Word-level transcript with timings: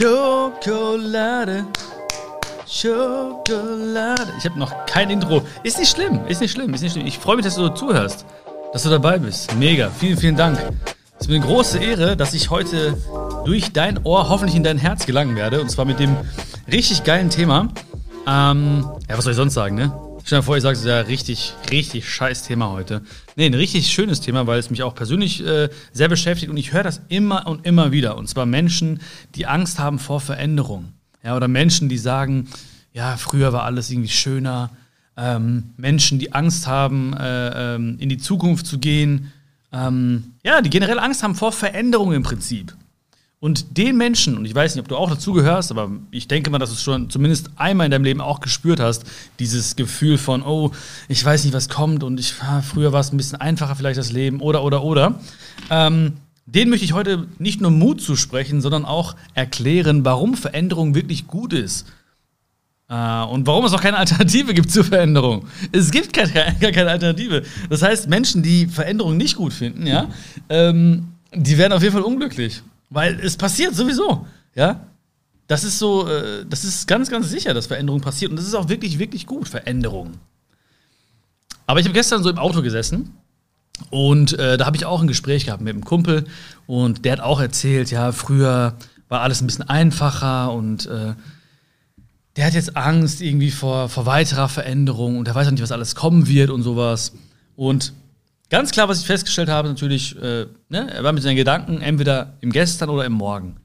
Schokolade. 0.00 1.66
Schokolade. 2.66 4.32
Ich 4.38 4.46
habe 4.46 4.58
noch 4.58 4.86
kein 4.86 5.10
Intro. 5.10 5.42
Ist 5.62 5.78
nicht 5.78 5.90
schlimm, 5.94 6.20
ist 6.26 6.40
nicht 6.40 6.52
schlimm, 6.52 6.72
ist 6.72 6.80
nicht 6.80 6.92
schlimm. 6.92 7.06
Ich 7.06 7.18
freue 7.18 7.36
mich, 7.36 7.44
dass 7.44 7.56
du 7.56 7.68
zuhörst, 7.68 8.24
dass 8.72 8.84
du 8.84 8.88
dabei 8.88 9.18
bist. 9.18 9.54
Mega, 9.56 9.90
vielen, 9.90 10.16
vielen 10.16 10.36
Dank. 10.36 10.58
Es 11.18 11.26
ist 11.26 11.28
mir 11.28 11.34
eine 11.34 11.44
große 11.44 11.76
Ehre, 11.80 12.16
dass 12.16 12.32
ich 12.32 12.48
heute 12.48 12.96
durch 13.44 13.74
dein 13.74 14.02
Ohr 14.04 14.30
hoffentlich 14.30 14.56
in 14.56 14.62
dein 14.62 14.78
Herz 14.78 15.04
gelangen 15.04 15.36
werde. 15.36 15.60
Und 15.60 15.70
zwar 15.70 15.84
mit 15.84 16.00
dem 16.00 16.16
richtig 16.72 17.04
geilen 17.04 17.28
Thema. 17.28 17.68
Ähm, 18.26 18.86
ja, 19.06 19.18
was 19.18 19.24
soll 19.24 19.32
ich 19.32 19.36
sonst 19.36 19.52
sagen, 19.52 19.74
ne? 19.74 19.92
Stell 20.30 20.38
dir 20.38 20.44
vor, 20.44 20.56
ich 20.56 20.62
sage 20.62 20.78
es 20.78 20.84
ja 20.84 21.00
richtig, 21.00 21.54
richtig 21.72 22.08
scheiß 22.08 22.44
Thema 22.44 22.70
heute. 22.70 23.02
Nee, 23.34 23.46
ein 23.46 23.54
richtig 23.54 23.88
schönes 23.88 24.20
Thema, 24.20 24.46
weil 24.46 24.60
es 24.60 24.70
mich 24.70 24.84
auch 24.84 24.94
persönlich 24.94 25.44
äh, 25.44 25.70
sehr 25.90 26.06
beschäftigt 26.06 26.52
und 26.52 26.56
ich 26.56 26.72
höre 26.72 26.84
das 26.84 27.00
immer 27.08 27.48
und 27.48 27.66
immer 27.66 27.90
wieder. 27.90 28.16
Und 28.16 28.28
zwar 28.28 28.46
Menschen, 28.46 29.00
die 29.34 29.48
Angst 29.48 29.80
haben 29.80 29.98
vor 29.98 30.20
Veränderung. 30.20 30.92
Ja, 31.24 31.34
oder 31.34 31.48
Menschen, 31.48 31.88
die 31.88 31.98
sagen, 31.98 32.46
ja, 32.92 33.16
früher 33.16 33.52
war 33.52 33.64
alles 33.64 33.90
irgendwie 33.90 34.08
schöner. 34.08 34.70
Ähm, 35.16 35.70
Menschen, 35.76 36.20
die 36.20 36.32
Angst 36.32 36.68
haben, 36.68 37.12
äh, 37.14 37.74
ähm, 37.74 37.96
in 37.98 38.08
die 38.08 38.18
Zukunft 38.18 38.66
zu 38.66 38.78
gehen. 38.78 39.32
Ähm, 39.72 40.34
ja, 40.44 40.62
die 40.62 40.70
generell 40.70 41.00
Angst 41.00 41.24
haben 41.24 41.34
vor 41.34 41.50
Veränderung 41.50 42.12
im 42.12 42.22
Prinzip. 42.22 42.76
Und 43.42 43.78
den 43.78 43.96
Menschen, 43.96 44.36
und 44.36 44.44
ich 44.44 44.54
weiß 44.54 44.74
nicht, 44.74 44.82
ob 44.82 44.88
du 44.88 44.96
auch 44.98 45.08
dazu 45.08 45.32
gehörst, 45.32 45.70
aber 45.70 45.90
ich 46.10 46.28
denke 46.28 46.50
mal, 46.50 46.58
dass 46.58 46.68
du 46.68 46.74
es 46.74 46.82
schon 46.82 47.08
zumindest 47.08 47.50
einmal 47.56 47.86
in 47.86 47.90
deinem 47.90 48.04
Leben 48.04 48.20
auch 48.20 48.40
gespürt 48.40 48.80
hast, 48.80 49.04
dieses 49.38 49.76
Gefühl 49.76 50.18
von, 50.18 50.42
oh, 50.42 50.72
ich 51.08 51.24
weiß 51.24 51.44
nicht, 51.44 51.54
was 51.54 51.70
kommt 51.70 52.04
und 52.04 52.20
ich, 52.20 52.34
ah, 52.42 52.60
früher 52.60 52.92
war 52.92 53.00
es 53.00 53.12
ein 53.12 53.16
bisschen 53.16 53.40
einfacher 53.40 53.76
vielleicht 53.76 53.98
das 53.98 54.12
Leben 54.12 54.40
oder, 54.40 54.62
oder, 54.62 54.84
oder. 54.84 55.20
Ähm, 55.70 56.18
den 56.44 56.68
möchte 56.68 56.84
ich 56.84 56.92
heute 56.92 57.28
nicht 57.38 57.62
nur 57.62 57.70
Mut 57.70 58.02
zusprechen, 58.02 58.60
sondern 58.60 58.84
auch 58.84 59.16
erklären, 59.32 60.04
warum 60.04 60.34
Veränderung 60.34 60.94
wirklich 60.94 61.26
gut 61.26 61.54
ist. 61.54 61.86
Äh, 62.90 63.22
und 63.22 63.46
warum 63.46 63.64
es 63.64 63.72
auch 63.72 63.80
keine 63.80 63.96
Alternative 63.96 64.52
gibt 64.52 64.70
zur 64.70 64.84
Veränderung. 64.84 65.46
Es 65.72 65.90
gibt 65.90 66.12
gar 66.12 66.26
keine 66.28 66.90
Alternative. 66.90 67.44
Das 67.70 67.80
heißt, 67.80 68.10
Menschen, 68.10 68.42
die 68.42 68.66
Veränderung 68.66 69.16
nicht 69.16 69.36
gut 69.36 69.54
finden, 69.54 69.86
ja, 69.86 70.10
ähm, 70.50 71.14
die 71.32 71.56
werden 71.56 71.72
auf 71.72 71.82
jeden 71.82 71.94
Fall 71.94 72.02
unglücklich. 72.02 72.62
Weil 72.90 73.18
es 73.20 73.36
passiert 73.36 73.74
sowieso, 73.74 74.26
ja. 74.54 74.86
Das 75.46 75.64
ist 75.64 75.78
so, 75.78 76.06
äh, 76.06 76.44
das 76.48 76.64
ist 76.64 76.86
ganz, 76.86 77.10
ganz 77.10 77.28
sicher, 77.28 77.54
dass 77.54 77.66
Veränderung 77.66 78.00
passiert. 78.00 78.30
Und 78.30 78.36
das 78.36 78.46
ist 78.46 78.54
auch 78.54 78.68
wirklich, 78.68 78.98
wirklich 78.98 79.26
gut, 79.26 79.48
Veränderung. 79.48 80.12
Aber 81.66 81.80
ich 81.80 81.86
habe 81.86 81.94
gestern 81.94 82.22
so 82.22 82.30
im 82.30 82.38
Auto 82.38 82.62
gesessen 82.62 83.14
und 83.90 84.38
äh, 84.38 84.58
da 84.58 84.66
habe 84.66 84.76
ich 84.76 84.84
auch 84.84 85.00
ein 85.00 85.06
Gespräch 85.06 85.46
gehabt 85.46 85.62
mit 85.62 85.72
einem 85.72 85.84
Kumpel 85.84 86.24
und 86.66 87.04
der 87.04 87.12
hat 87.12 87.20
auch 87.20 87.40
erzählt, 87.40 87.90
ja, 87.90 88.12
früher 88.12 88.74
war 89.08 89.20
alles 89.22 89.40
ein 89.40 89.46
bisschen 89.46 89.68
einfacher 89.68 90.52
und 90.52 90.86
äh, 90.86 91.14
der 92.36 92.46
hat 92.46 92.54
jetzt 92.54 92.76
Angst 92.76 93.20
irgendwie 93.20 93.50
vor, 93.50 93.88
vor 93.88 94.06
weiterer 94.06 94.48
Veränderung 94.48 95.18
und 95.18 95.26
der 95.26 95.34
weiß 95.34 95.46
auch 95.46 95.52
nicht, 95.52 95.62
was 95.62 95.72
alles 95.72 95.94
kommen 95.94 96.26
wird 96.26 96.50
und 96.50 96.62
sowas. 96.62 97.12
Und 97.56 97.92
Ganz 98.50 98.72
klar, 98.72 98.88
was 98.88 99.00
ich 99.00 99.06
festgestellt 99.06 99.48
habe, 99.48 99.68
natürlich, 99.68 100.16
äh, 100.16 100.46
ne, 100.68 100.92
er 100.92 101.04
war 101.04 101.12
mit 101.12 101.22
seinen 101.22 101.36
Gedanken 101.36 101.80
entweder 101.80 102.36
im 102.40 102.50
Gestern 102.50 102.90
oder 102.90 103.04
im 103.04 103.12
Morgen. 103.12 103.56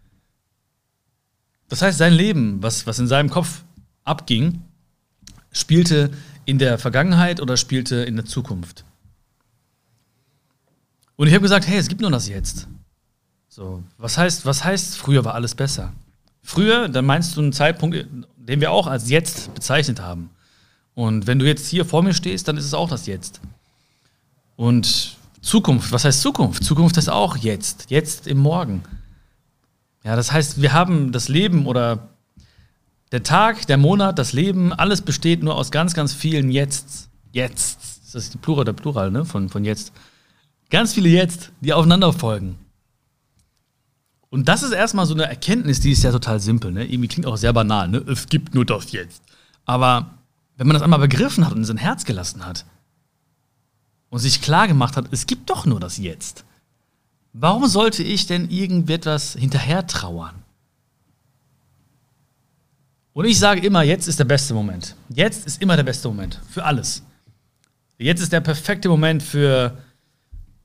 Das 1.67 1.81
heißt, 1.81 1.97
sein 1.97 2.14
Leben, 2.14 2.61
was, 2.61 2.86
was 2.86 3.00
in 3.00 3.08
seinem 3.08 3.31
Kopf 3.31 3.63
abging, 4.03 4.61
spielte 5.52 6.11
in 6.45 6.59
der 6.59 6.78
Vergangenheit 6.78 7.41
oder 7.41 7.58
spielte 7.58 7.95
in 7.95 8.16
der 8.16 8.25
Zukunft. 8.25 8.86
Und 11.16 11.28
ich 11.28 11.33
habe 11.33 11.41
gesagt, 11.41 11.67
hey, 11.67 11.80
es 11.80 11.88
gibt 11.88 12.02
nur 12.02 12.11
das 12.11 12.28
Jetzt. 12.28 12.67
So, 13.50 13.83
was 13.97 14.19
heißt, 14.19 14.45
was 14.45 14.63
heißt, 14.63 14.97
früher 14.97 15.25
war 15.25 15.33
alles 15.33 15.56
besser? 15.56 15.94
Früher, 16.44 16.89
dann 16.89 17.06
meinst 17.06 17.36
du 17.36 17.41
einen 17.41 17.53
Zeitpunkt, 17.53 18.06
den 18.38 18.61
wir 18.61 18.72
auch 18.72 18.86
als 18.86 19.09
Jetzt 19.09 19.52
bezeichnet 19.56 20.00
haben. 20.00 20.30
Und 20.94 21.25
wenn 21.25 21.39
du 21.39 21.47
jetzt 21.47 21.67
hier 21.67 21.86
vor 21.86 22.03
mir 22.03 22.13
stehst, 22.13 22.47
dann 22.47 22.58
ist 22.58 22.66
es 22.66 22.75
auch 22.75 22.89
das 22.89 23.08
Jetzt. 23.08 23.41
Und 24.55 25.17
Zukunft, 25.41 25.91
was 25.91 26.05
heißt 26.05 26.21
Zukunft? 26.21 26.63
Zukunft 26.63 26.97
ist 26.97 27.09
auch 27.09 27.38
jetzt, 27.38 27.85
jetzt 27.89 28.27
im 28.27 28.39
Morgen. 28.39 28.83
Ja, 30.03 30.16
das 30.16 30.31
heißt, 30.31 30.61
wir 30.61 30.73
haben 30.73 31.11
das 31.11 31.29
Leben 31.29 31.66
oder 31.66 32.09
der 33.11 33.23
Tag, 33.23 33.67
der 33.67 33.77
Monat, 33.77 34.19
das 34.19 34.33
Leben, 34.33 34.73
alles 34.73 35.01
besteht 35.01 35.44
nur 35.44 35.55
aus 35.55 35.71
ganz, 35.71 35.94
ganz 35.94 36.13
vielen 36.13 36.49
Jetzt. 36.49 37.09
Jetzt. 37.31 37.79
Das 38.05 38.23
ist 38.23 38.33
die 38.33 38.38
Plural, 38.38 38.65
der 38.65 38.73
Plural, 38.73 39.11
ne? 39.11 39.25
Von, 39.25 39.49
von 39.49 39.65
jetzt. 39.65 39.91
Ganz 40.69 40.94
viele 40.94 41.09
Jetzt, 41.09 41.51
die 41.61 41.73
aufeinander 41.73 42.13
folgen. 42.13 42.57
Und 44.29 44.47
das 44.47 44.63
ist 44.63 44.71
erstmal 44.71 45.05
so 45.05 45.13
eine 45.13 45.25
Erkenntnis, 45.25 45.79
die 45.79 45.91
ist 45.91 46.03
ja 46.03 46.11
total 46.11 46.39
simpel, 46.39 46.71
ne? 46.71 46.85
Irgendwie 46.85 47.07
klingt 47.07 47.27
auch 47.27 47.38
sehr 47.38 47.53
banal, 47.53 47.88
ne? 47.88 47.97
Es 48.07 48.27
gibt 48.27 48.55
nur 48.55 48.65
das 48.65 48.91
Jetzt. 48.91 49.21
Aber 49.65 50.15
wenn 50.57 50.67
man 50.67 50.73
das 50.75 50.83
einmal 50.83 50.99
begriffen 50.99 51.45
hat 51.45 51.51
und 51.51 51.59
in 51.59 51.65
sein 51.65 51.77
Herz 51.77 52.05
gelassen 52.05 52.45
hat, 52.45 52.65
und 54.15 54.21
sich 54.21 54.41
klar 54.41 54.65
gemacht 54.69 54.95
hat, 54.95 55.11
es 55.11 55.27
gibt 55.27 55.49
doch 55.49 55.65
nur 55.65 55.81
das 55.81 55.97
Jetzt. 55.97 56.45
Warum 57.33 57.67
sollte 57.67 58.01
ich 58.01 58.27
denn 58.27 58.49
irgendetwas 58.49 59.33
hinterher 59.33 59.87
trauern? 59.87 60.35
Und 63.11 63.25
ich 63.25 63.37
sage 63.37 63.59
immer, 63.59 63.83
jetzt 63.83 64.07
ist 64.07 64.17
der 64.17 64.23
beste 64.23 64.53
Moment. 64.53 64.95
Jetzt 65.09 65.45
ist 65.45 65.61
immer 65.61 65.75
der 65.75 65.83
beste 65.83 66.07
Moment 66.07 66.39
für 66.49 66.63
alles. 66.63 67.03
Jetzt 67.97 68.21
ist 68.21 68.31
der 68.31 68.39
perfekte 68.39 68.87
Moment 68.87 69.21
für 69.21 69.77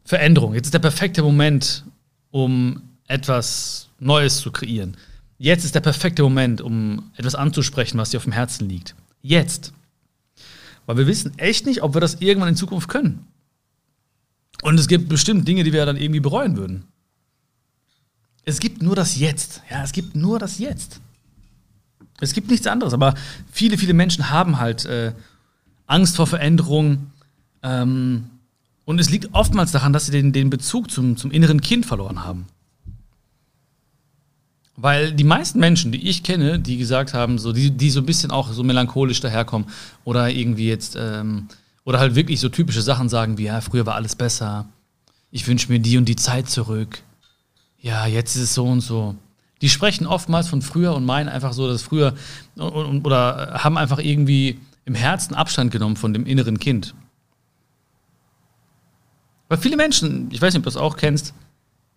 Veränderung. 0.04 0.54
Jetzt 0.54 0.66
ist 0.66 0.74
der 0.74 0.78
perfekte 0.78 1.24
Moment, 1.24 1.84
um 2.30 2.80
etwas 3.08 3.88
Neues 3.98 4.38
zu 4.38 4.52
kreieren. 4.52 4.96
Jetzt 5.38 5.64
ist 5.64 5.74
der 5.74 5.80
perfekte 5.80 6.22
Moment, 6.22 6.60
um 6.60 7.10
etwas 7.16 7.34
anzusprechen, 7.34 7.98
was 7.98 8.10
dir 8.10 8.18
auf 8.18 8.24
dem 8.24 8.32
Herzen 8.32 8.68
liegt. 8.68 8.94
Jetzt. 9.22 9.72
Weil 10.86 10.98
wir 10.98 11.08
wissen 11.08 11.36
echt 11.36 11.66
nicht, 11.66 11.82
ob 11.82 11.94
wir 11.94 12.00
das 12.00 12.20
irgendwann 12.20 12.50
in 12.50 12.56
Zukunft 12.56 12.88
können. 12.88 13.26
Und 14.62 14.78
es 14.78 14.88
gibt 14.88 15.08
bestimmt 15.08 15.46
Dinge, 15.48 15.64
die 15.64 15.72
wir 15.72 15.86
dann 15.86 15.96
irgendwie 15.96 16.20
bereuen 16.20 16.56
würden. 16.56 16.84
Es 18.44 18.60
gibt 18.60 18.82
nur 18.82 18.96
das 18.96 19.18
Jetzt. 19.18 19.62
Ja, 19.70 19.82
es 19.82 19.92
gibt 19.92 20.16
nur 20.16 20.38
das 20.38 20.58
Jetzt. 20.58 21.00
Es 22.20 22.32
gibt 22.32 22.50
nichts 22.50 22.66
anderes. 22.66 22.92
Aber 22.92 23.14
viele, 23.50 23.78
viele 23.78 23.94
Menschen 23.94 24.30
haben 24.30 24.58
halt 24.58 24.84
äh, 24.84 25.12
Angst 25.86 26.16
vor 26.16 26.26
Veränderung. 26.26 27.10
Ähm, 27.62 28.26
und 28.84 29.00
es 29.00 29.10
liegt 29.10 29.34
oftmals 29.34 29.72
daran, 29.72 29.92
dass 29.92 30.06
sie 30.06 30.12
den, 30.12 30.32
den 30.32 30.50
Bezug 30.50 30.90
zum, 30.90 31.16
zum 31.16 31.30
inneren 31.30 31.60
Kind 31.60 31.86
verloren 31.86 32.24
haben. 32.24 32.46
Weil 34.76 35.12
die 35.12 35.24
meisten 35.24 35.58
Menschen, 35.58 35.92
die 35.92 36.08
ich 36.08 36.22
kenne, 36.22 36.58
die 36.58 36.78
gesagt 36.78 37.12
haben, 37.12 37.38
so, 37.38 37.52
die, 37.52 37.70
die 37.70 37.90
so 37.90 38.00
ein 38.00 38.06
bisschen 38.06 38.30
auch 38.30 38.50
so 38.50 38.62
melancholisch 38.62 39.20
daherkommen 39.20 39.68
oder 40.04 40.30
irgendwie 40.30 40.68
jetzt 40.68 40.96
ähm, 40.98 41.48
oder 41.90 41.98
halt 41.98 42.14
wirklich 42.14 42.38
so 42.38 42.48
typische 42.48 42.82
Sachen 42.82 43.08
sagen 43.08 43.36
wie, 43.36 43.46
ja, 43.46 43.60
früher 43.60 43.84
war 43.84 43.96
alles 43.96 44.14
besser. 44.14 44.68
Ich 45.32 45.48
wünsche 45.48 45.72
mir 45.72 45.80
die 45.80 45.98
und 45.98 46.04
die 46.04 46.14
Zeit 46.14 46.48
zurück. 46.48 47.02
Ja, 47.80 48.06
jetzt 48.06 48.36
ist 48.36 48.42
es 48.42 48.54
so 48.54 48.64
und 48.64 48.80
so. 48.80 49.16
Die 49.60 49.68
sprechen 49.68 50.06
oftmals 50.06 50.46
von 50.46 50.62
früher 50.62 50.94
und 50.94 51.04
meinen 51.04 51.28
einfach 51.28 51.52
so, 51.52 51.66
dass 51.66 51.82
früher 51.82 52.14
oder 52.56 53.58
haben 53.64 53.76
einfach 53.76 53.98
irgendwie 53.98 54.60
im 54.84 54.94
Herzen 54.94 55.34
Abstand 55.34 55.72
genommen 55.72 55.96
von 55.96 56.12
dem 56.12 56.26
inneren 56.26 56.60
Kind. 56.60 56.94
Weil 59.48 59.58
viele 59.58 59.76
Menschen, 59.76 60.28
ich 60.30 60.40
weiß 60.40 60.54
nicht, 60.54 60.60
ob 60.60 60.64
du 60.64 60.70
das 60.70 60.76
auch 60.76 60.96
kennst, 60.96 61.34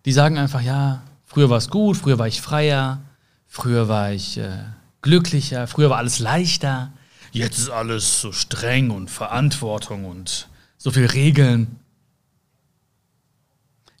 die 0.06 0.12
sagen 0.12 0.38
einfach, 0.38 0.60
ja, 0.60 1.04
früher 1.24 1.50
war 1.50 1.58
es 1.58 1.70
gut, 1.70 1.96
früher 1.96 2.18
war 2.18 2.26
ich 2.26 2.40
freier, 2.40 3.00
früher 3.46 3.86
war 3.86 4.10
ich 4.10 4.38
äh, 4.38 4.64
glücklicher, 5.02 5.68
früher 5.68 5.88
war 5.88 5.98
alles 5.98 6.18
leichter 6.18 6.90
jetzt 7.34 7.58
ist 7.58 7.68
alles 7.68 8.20
so 8.20 8.32
streng 8.32 8.90
und 8.90 9.10
Verantwortung 9.10 10.04
und 10.04 10.48
so 10.78 10.90
viel 10.90 11.06
Regeln. 11.06 11.76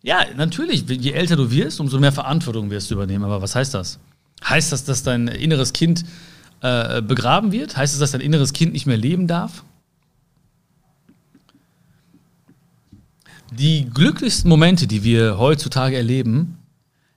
Ja, 0.02 0.24
natürlich, 0.36 0.84
je 0.88 1.12
älter 1.12 1.36
du 1.36 1.50
wirst, 1.50 1.80
umso 1.80 1.98
mehr 1.98 2.12
Verantwortung 2.12 2.70
wirst 2.70 2.90
du 2.90 2.94
übernehmen. 2.94 3.24
Aber 3.24 3.42
was 3.42 3.54
heißt 3.54 3.74
das? 3.74 3.98
Heißt 4.44 4.70
das, 4.70 4.84
dass 4.84 5.02
dein 5.02 5.28
inneres 5.28 5.72
Kind 5.72 6.04
äh, 6.60 7.00
begraben 7.02 7.52
wird? 7.52 7.76
Heißt 7.76 7.94
das, 7.94 8.00
dass 8.00 8.12
dein 8.12 8.20
inneres 8.20 8.52
Kind 8.52 8.72
nicht 8.72 8.86
mehr 8.86 8.96
leben 8.96 9.26
darf? 9.26 9.64
Die 13.50 13.88
glücklichsten 13.88 14.48
Momente, 14.48 14.86
die 14.86 15.04
wir 15.04 15.38
heutzutage 15.38 15.96
erleben, 15.96 16.58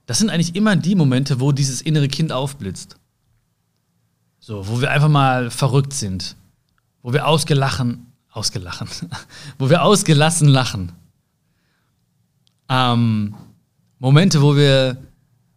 das 0.06 0.18
sind 0.18 0.30
eigentlich 0.30 0.54
immer 0.54 0.74
die 0.74 0.94
Momente, 0.94 1.40
wo 1.40 1.52
dieses 1.52 1.82
innere 1.82 2.08
Kind 2.08 2.32
aufblitzt. 2.32 2.96
So, 4.48 4.66
wo 4.66 4.80
wir 4.80 4.90
einfach 4.90 5.10
mal 5.10 5.50
verrückt 5.50 5.92
sind. 5.92 6.34
Wo 7.02 7.12
wir 7.12 7.26
ausgelachen, 7.26 8.06
ausgelachen, 8.32 8.88
wo 9.58 9.68
wir 9.68 9.82
ausgelassen 9.82 10.48
lachen. 10.48 10.92
Ähm, 12.70 13.34
Momente, 13.98 14.40
wo 14.40 14.56
wir 14.56 14.96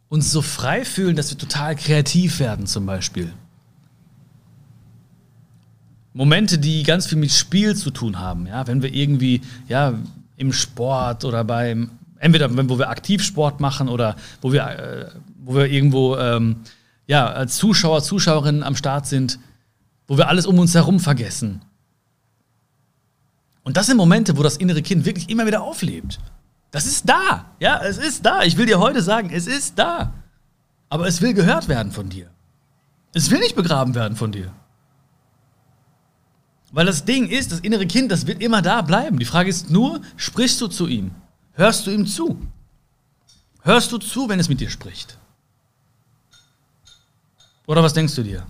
uns 0.10 0.30
so 0.30 0.42
frei 0.42 0.84
fühlen, 0.84 1.16
dass 1.16 1.32
wir 1.32 1.38
total 1.38 1.78
kreativ 1.78 2.40
werden, 2.40 2.68
zum 2.68 2.86
Beispiel. 2.86 3.32
Momente, 6.12 6.60
die 6.60 6.84
ganz 6.84 7.08
viel 7.08 7.18
mit 7.18 7.32
Spiel 7.32 7.78
zu 7.78 7.92
tun 7.92 8.20
haben, 8.20 8.46
ja, 8.46 8.68
wenn 8.68 8.82
wir 8.82 8.94
irgendwie, 8.94 9.40
ja, 9.70 9.94
im 10.36 10.52
Sport 10.52 11.24
oder 11.24 11.46
beim, 11.46 11.92
entweder 12.20 12.50
wo 12.68 12.78
wir 12.78 12.90
aktiv 12.90 13.24
Sport 13.24 13.62
machen 13.62 13.88
oder 13.88 14.18
wo 14.42 14.52
wir, 14.52 14.66
äh, 14.68 15.06
wo 15.46 15.56
wir 15.56 15.68
irgendwo 15.68 16.18
ähm, 16.18 16.58
ja, 17.12 17.28
als 17.28 17.58
Zuschauer, 17.58 18.02
Zuschauerinnen 18.02 18.64
am 18.64 18.78
Start 18.78 19.06
sind, 19.06 19.38
wo 20.08 20.18
wir 20.18 20.30
alles 20.30 20.46
um 20.46 20.58
uns 20.60 20.74
herum 20.76 21.02
vergessen. 21.02 21.62
Und 23.64 23.76
das 23.76 23.88
sind 23.88 23.98
Momente, 23.98 24.38
wo 24.38 24.44
das 24.44 24.56
innere 24.56 24.82
Kind 24.82 25.04
wirklich 25.04 25.30
immer 25.30 25.46
wieder 25.46 25.62
auflebt. 25.62 26.20
Das 26.72 26.86
ist 26.86 27.10
da. 27.10 27.48
Ja, 27.60 27.82
es 27.84 27.98
ist 27.98 28.26
da. 28.26 28.44
Ich 28.44 28.56
will 28.56 28.66
dir 28.66 28.80
heute 28.80 29.02
sagen, 29.02 29.30
es 29.30 29.46
ist 29.46 29.78
da. 29.78 30.14
Aber 30.88 31.06
es 31.06 31.22
will 31.22 31.34
gehört 31.34 31.68
werden 31.68 31.92
von 31.92 32.08
dir. 32.08 32.30
Es 33.14 33.30
will 33.30 33.40
nicht 33.40 33.58
begraben 33.58 33.94
werden 33.94 34.16
von 34.16 34.32
dir. 34.32 34.54
Weil 36.72 36.86
das 36.86 37.04
Ding 37.04 37.28
ist, 37.28 37.52
das 37.52 37.60
innere 37.60 37.88
Kind, 37.88 38.10
das 38.10 38.26
wird 38.26 38.42
immer 38.42 38.62
da 38.62 38.82
bleiben. 38.84 39.20
Die 39.20 39.26
Frage 39.26 39.50
ist 39.50 39.70
nur, 39.70 40.00
sprichst 40.16 40.62
du 40.62 40.68
zu 40.68 40.88
ihm? 40.88 41.12
Hörst 41.52 41.86
du 41.86 41.92
ihm 41.92 42.08
zu? 42.08 42.40
Hörst 43.64 43.92
du 43.92 43.98
zu, 43.98 44.30
wenn 44.30 44.40
es 44.40 44.48
mit 44.48 44.62
dir 44.62 44.70
spricht? 44.70 45.18
Oder 47.72 47.84
was 47.84 47.94
denkst 47.94 48.16
du 48.16 48.24
dir? 48.24 48.46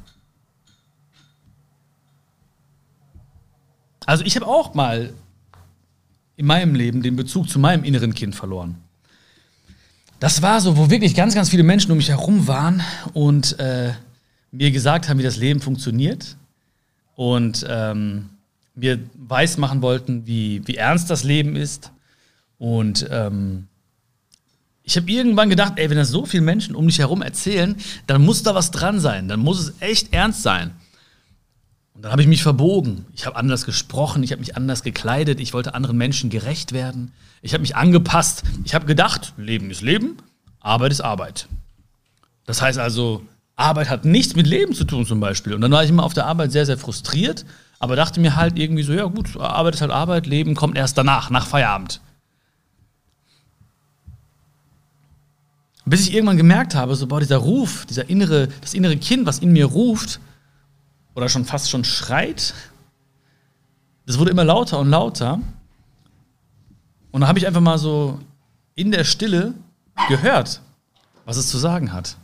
Also 4.07 4.23
ich 4.25 4.35
habe 4.35 4.47
auch 4.47 4.73
mal 4.73 5.13
in 6.37 6.47
meinem 6.47 6.73
Leben 6.73 7.03
den 7.03 7.15
Bezug 7.15 7.47
zu 7.47 7.59
meinem 7.59 7.83
inneren 7.83 8.15
Kind 8.15 8.33
verloren. 8.33 8.77
Das 10.19 10.41
war 10.41 10.59
so, 10.59 10.75
wo 10.75 10.89
wirklich 10.89 11.13
ganz, 11.13 11.35
ganz 11.35 11.49
viele 11.49 11.61
Menschen 11.61 11.91
um 11.91 11.97
mich 11.97 12.09
herum 12.09 12.47
waren 12.47 12.81
und 13.13 13.59
äh, 13.59 13.93
mir 14.49 14.71
gesagt 14.71 15.07
haben, 15.07 15.19
wie 15.19 15.23
das 15.23 15.37
Leben 15.37 15.59
funktioniert 15.59 16.35
und 17.15 17.63
ähm, 17.69 18.31
mir 18.73 18.97
weismachen 19.13 19.83
wollten, 19.83 20.25
wie, 20.25 20.67
wie 20.67 20.77
ernst 20.77 21.11
das 21.11 21.23
Leben 21.23 21.55
ist. 21.55 21.91
Und 22.57 23.05
ähm, 23.11 23.67
ich 24.83 24.97
habe 24.97 25.09
irgendwann 25.11 25.49
gedacht, 25.49 25.73
ey, 25.75 25.89
wenn 25.89 25.97
das 25.97 26.09
so 26.09 26.25
viele 26.25 26.43
Menschen 26.43 26.75
um 26.75 26.87
dich 26.87 26.99
herum 26.99 27.21
erzählen, 27.21 27.75
dann 28.07 28.23
muss 28.23 28.43
da 28.43 28.55
was 28.55 28.71
dran 28.71 28.99
sein, 28.99 29.27
dann 29.27 29.39
muss 29.39 29.59
es 29.59 29.73
echt 29.79 30.13
ernst 30.13 30.43
sein. 30.43 30.71
Und 31.93 32.03
dann 32.03 32.11
habe 32.11 32.21
ich 32.21 32.27
mich 32.27 32.41
verbogen. 32.41 33.05
Ich 33.13 33.25
habe 33.25 33.35
anders 33.35 33.65
gesprochen, 33.65 34.23
ich 34.23 34.31
habe 34.31 34.39
mich 34.39 34.55
anders 34.55 34.81
gekleidet, 34.81 35.39
ich 35.39 35.53
wollte 35.53 35.75
anderen 35.75 35.97
Menschen 35.97 36.29
gerecht 36.29 36.71
werden. 36.71 37.11
Ich 37.41 37.53
habe 37.53 37.61
mich 37.61 37.75
angepasst. 37.75 38.43
Ich 38.63 38.73
habe 38.73 38.85
gedacht, 38.85 39.33
Leben 39.37 39.69
ist 39.69 39.81
Leben, 39.81 40.17
Arbeit 40.59 40.91
ist 40.91 41.01
Arbeit. 41.01 41.47
Das 42.45 42.61
heißt 42.61 42.79
also, 42.79 43.23
Arbeit 43.55 43.89
hat 43.89 44.05
nichts 44.05 44.35
mit 44.35 44.47
Leben 44.47 44.73
zu 44.73 44.83
tun 44.83 45.05
zum 45.05 45.19
Beispiel. 45.19 45.53
Und 45.53 45.61
dann 45.61 45.71
war 45.71 45.83
ich 45.83 45.89
immer 45.89 46.03
auf 46.03 46.13
der 46.13 46.25
Arbeit 46.25 46.51
sehr, 46.51 46.65
sehr 46.65 46.77
frustriert, 46.77 47.45
aber 47.77 47.95
dachte 47.95 48.19
mir 48.19 48.35
halt 48.35 48.57
irgendwie 48.57 48.83
so, 48.83 48.93
ja 48.93 49.05
gut, 49.05 49.37
Arbeit 49.37 49.75
ist 49.75 49.81
halt 49.81 49.91
Arbeit, 49.91 50.25
Leben 50.25 50.55
kommt 50.55 50.77
erst 50.77 50.97
danach, 50.97 51.29
nach 51.29 51.45
Feierabend. 51.45 52.01
Bis 55.91 56.07
ich 56.07 56.13
irgendwann 56.13 56.37
gemerkt 56.37 56.73
habe, 56.73 56.95
so, 56.95 57.05
boah, 57.05 57.19
dieser 57.19 57.35
Ruf, 57.35 57.85
dieser 57.85 58.09
innere, 58.09 58.47
das 58.61 58.73
innere 58.73 58.95
Kind, 58.95 59.25
was 59.25 59.39
in 59.39 59.51
mir 59.51 59.65
ruft, 59.65 60.21
oder 61.15 61.27
schon 61.27 61.43
fast 61.43 61.69
schon 61.69 61.83
schreit, 61.83 62.53
das 64.05 64.17
wurde 64.17 64.31
immer 64.31 64.45
lauter 64.45 64.79
und 64.79 64.89
lauter. 64.89 65.41
Und 67.11 67.19
dann 67.19 67.27
habe 67.27 67.39
ich 67.39 67.45
einfach 67.45 67.59
mal 67.59 67.77
so 67.77 68.19
in 68.73 68.91
der 68.91 69.03
Stille 69.03 69.53
gehört, 70.07 70.61
was 71.25 71.35
es 71.35 71.49
zu 71.49 71.57
sagen 71.57 71.91
hat. 71.91 72.15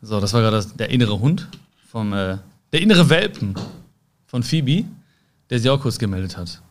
So, 0.00 0.20
das 0.20 0.32
war 0.34 0.42
gerade 0.42 0.64
der 0.78 0.90
innere 0.90 1.18
Hund 1.18 1.48
vom, 1.90 2.12
äh, 2.12 2.38
der 2.72 2.82
innere 2.82 3.10
Welpen 3.10 3.56
von 4.26 4.44
Phoebe, 4.44 4.84
der 5.50 5.58
sich 5.58 5.68
auch 5.68 5.80
kurz 5.80 5.98
gemeldet 5.98 6.36
hat. 6.36 6.62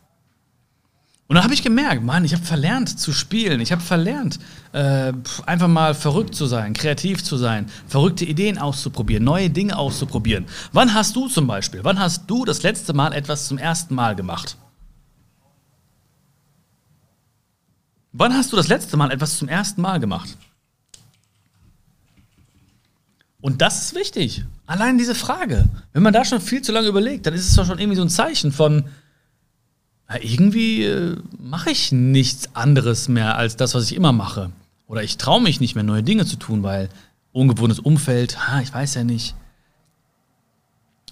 Und 1.28 1.34
dann 1.34 1.44
habe 1.44 1.52
ich 1.52 1.62
gemerkt, 1.62 2.02
Mann, 2.02 2.24
ich 2.24 2.32
habe 2.32 2.42
verlernt 2.42 2.98
zu 2.98 3.12
spielen. 3.12 3.60
Ich 3.60 3.70
habe 3.70 3.82
verlernt, 3.82 4.38
äh, 4.72 5.12
einfach 5.44 5.68
mal 5.68 5.94
verrückt 5.94 6.34
zu 6.34 6.46
sein, 6.46 6.72
kreativ 6.72 7.22
zu 7.22 7.36
sein, 7.36 7.66
verrückte 7.86 8.24
Ideen 8.24 8.56
auszuprobieren, 8.56 9.24
neue 9.24 9.50
Dinge 9.50 9.76
auszuprobieren. 9.76 10.46
Wann 10.72 10.94
hast 10.94 11.14
du 11.16 11.28
zum 11.28 11.46
Beispiel, 11.46 11.84
wann 11.84 11.98
hast 11.98 12.30
du 12.30 12.46
das 12.46 12.62
letzte 12.62 12.94
Mal 12.94 13.12
etwas 13.12 13.46
zum 13.46 13.58
ersten 13.58 13.94
Mal 13.94 14.16
gemacht? 14.16 14.56
Wann 18.12 18.32
hast 18.32 18.50
du 18.50 18.56
das 18.56 18.68
letzte 18.68 18.96
Mal 18.96 19.10
etwas 19.10 19.36
zum 19.36 19.48
ersten 19.48 19.82
Mal 19.82 20.00
gemacht? 20.00 20.34
Und 23.42 23.60
das 23.60 23.82
ist 23.82 23.94
wichtig. 23.94 24.44
Allein 24.64 24.96
diese 24.96 25.14
Frage. 25.14 25.68
Wenn 25.92 26.02
man 26.02 26.14
da 26.14 26.24
schon 26.24 26.40
viel 26.40 26.62
zu 26.62 26.72
lange 26.72 26.88
überlegt, 26.88 27.26
dann 27.26 27.34
ist 27.34 27.46
es 27.46 27.54
doch 27.54 27.66
schon 27.66 27.78
irgendwie 27.78 27.96
so 27.96 28.02
ein 28.02 28.08
Zeichen 28.08 28.50
von, 28.50 28.84
ja, 30.08 30.16
irgendwie 30.20 30.84
äh, 30.84 31.16
mache 31.38 31.70
ich 31.70 31.92
nichts 31.92 32.54
anderes 32.54 33.08
mehr 33.08 33.36
als 33.36 33.56
das, 33.56 33.74
was 33.74 33.84
ich 33.84 33.96
immer 33.96 34.12
mache. 34.12 34.50
Oder 34.86 35.02
ich 35.02 35.18
traue 35.18 35.42
mich 35.42 35.60
nicht 35.60 35.74
mehr, 35.74 35.84
neue 35.84 36.02
Dinge 36.02 36.24
zu 36.24 36.36
tun, 36.36 36.62
weil 36.62 36.88
ungewohntes 37.32 37.78
Umfeld, 37.78 38.48
ha, 38.48 38.60
ich 38.60 38.72
weiß 38.72 38.94
ja 38.94 39.04
nicht. 39.04 39.34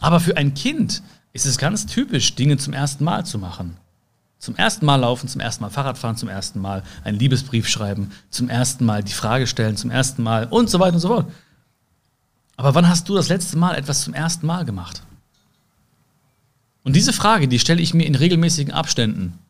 Aber 0.00 0.20
für 0.20 0.36
ein 0.36 0.54
Kind 0.54 1.02
ist 1.32 1.46
es 1.46 1.58
ganz 1.58 1.86
typisch, 1.86 2.34
Dinge 2.34 2.56
zum 2.56 2.72
ersten 2.72 3.04
Mal 3.04 3.26
zu 3.26 3.38
machen. 3.38 3.76
Zum 4.38 4.56
ersten 4.56 4.86
Mal 4.86 4.96
laufen, 4.96 5.28
zum 5.28 5.40
ersten 5.40 5.64
Mal 5.64 5.70
Fahrrad 5.70 5.98
fahren, 5.98 6.16
zum 6.16 6.28
ersten 6.28 6.60
Mal 6.60 6.82
einen 7.04 7.18
Liebesbrief 7.18 7.68
schreiben, 7.68 8.12
zum 8.30 8.48
ersten 8.48 8.84
Mal 8.84 9.02
die 9.02 9.12
Frage 9.12 9.46
stellen, 9.46 9.76
zum 9.76 9.90
ersten 9.90 10.22
Mal 10.22 10.46
und 10.46 10.70
so 10.70 10.78
weiter 10.78 10.94
und 10.94 11.00
so 11.00 11.08
fort. 11.08 11.30
Aber 12.56 12.74
wann 12.74 12.88
hast 12.88 13.08
du 13.08 13.14
das 13.14 13.28
letzte 13.28 13.58
Mal 13.58 13.74
etwas 13.74 14.02
zum 14.02 14.14
ersten 14.14 14.46
Mal 14.46 14.64
gemacht? 14.64 15.02
Und 16.86 16.94
diese 16.94 17.12
Frage, 17.12 17.48
die 17.48 17.58
stelle 17.58 17.82
ich 17.82 17.94
mir 17.94 18.06
in 18.06 18.14
regelmäßigen 18.14 18.72
Abständen. 18.72 19.40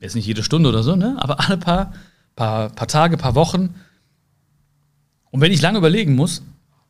Jetzt 0.00 0.14
nicht 0.14 0.26
jede 0.26 0.42
Stunde 0.42 0.68
oder 0.68 0.82
so, 0.82 0.96
ne? 0.96 1.16
aber 1.18 1.40
alle 1.40 1.56
paar, 1.56 1.94
paar, 2.36 2.68
paar 2.68 2.86
Tage, 2.86 3.16
paar 3.16 3.34
Wochen. 3.34 3.74
Und 5.30 5.40
wenn 5.40 5.50
ich 5.50 5.62
lange 5.62 5.78
überlegen 5.78 6.14
muss, 6.14 6.42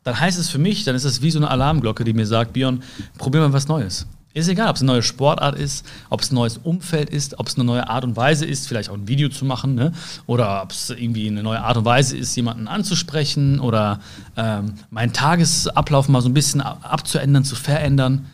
dann 0.03 0.19
heißt 0.19 0.37
es 0.37 0.49
für 0.49 0.57
mich, 0.57 0.83
dann 0.83 0.95
ist 0.95 1.05
es 1.05 1.21
wie 1.21 1.31
so 1.31 1.39
eine 1.39 1.49
Alarmglocke, 1.49 2.03
die 2.03 2.11
mir 2.11 2.27
sagt, 2.27 2.51
Björn, 2.51 2.83
probier 3.17 3.39
mal 3.39 3.53
was 3.53 3.69
Neues. 3.69 4.05
Ist 4.33 4.49
egal, 4.49 4.69
ob 4.69 4.75
es 4.75 4.81
eine 4.81 4.91
neue 4.91 5.01
Sportart 5.01 5.57
ist, 5.57 5.85
ob 6.09 6.19
es 6.19 6.31
ein 6.33 6.35
neues 6.35 6.57
Umfeld 6.57 7.09
ist, 7.09 7.39
ob 7.39 7.47
es 7.47 7.55
eine 7.55 7.63
neue 7.63 7.87
Art 7.87 8.03
und 8.03 8.17
Weise 8.17 8.45
ist, 8.45 8.67
vielleicht 8.67 8.89
auch 8.89 8.95
ein 8.95 9.07
Video 9.07 9.29
zu 9.29 9.45
machen, 9.45 9.75
ne? 9.75 9.93
oder 10.27 10.61
ob 10.61 10.71
es 10.71 10.89
irgendwie 10.89 11.27
eine 11.29 11.41
neue 11.41 11.61
Art 11.61 11.77
und 11.77 11.85
Weise 11.85 12.17
ist, 12.17 12.35
jemanden 12.35 12.67
anzusprechen 12.67 13.61
oder 13.61 14.01
ähm, 14.35 14.73
meinen 14.89 15.13
Tagesablauf 15.13 16.09
mal 16.09 16.19
so 16.19 16.27
ein 16.27 16.33
bisschen 16.33 16.59
abzuändern, 16.59 17.45
zu 17.45 17.55
verändern. 17.55 18.25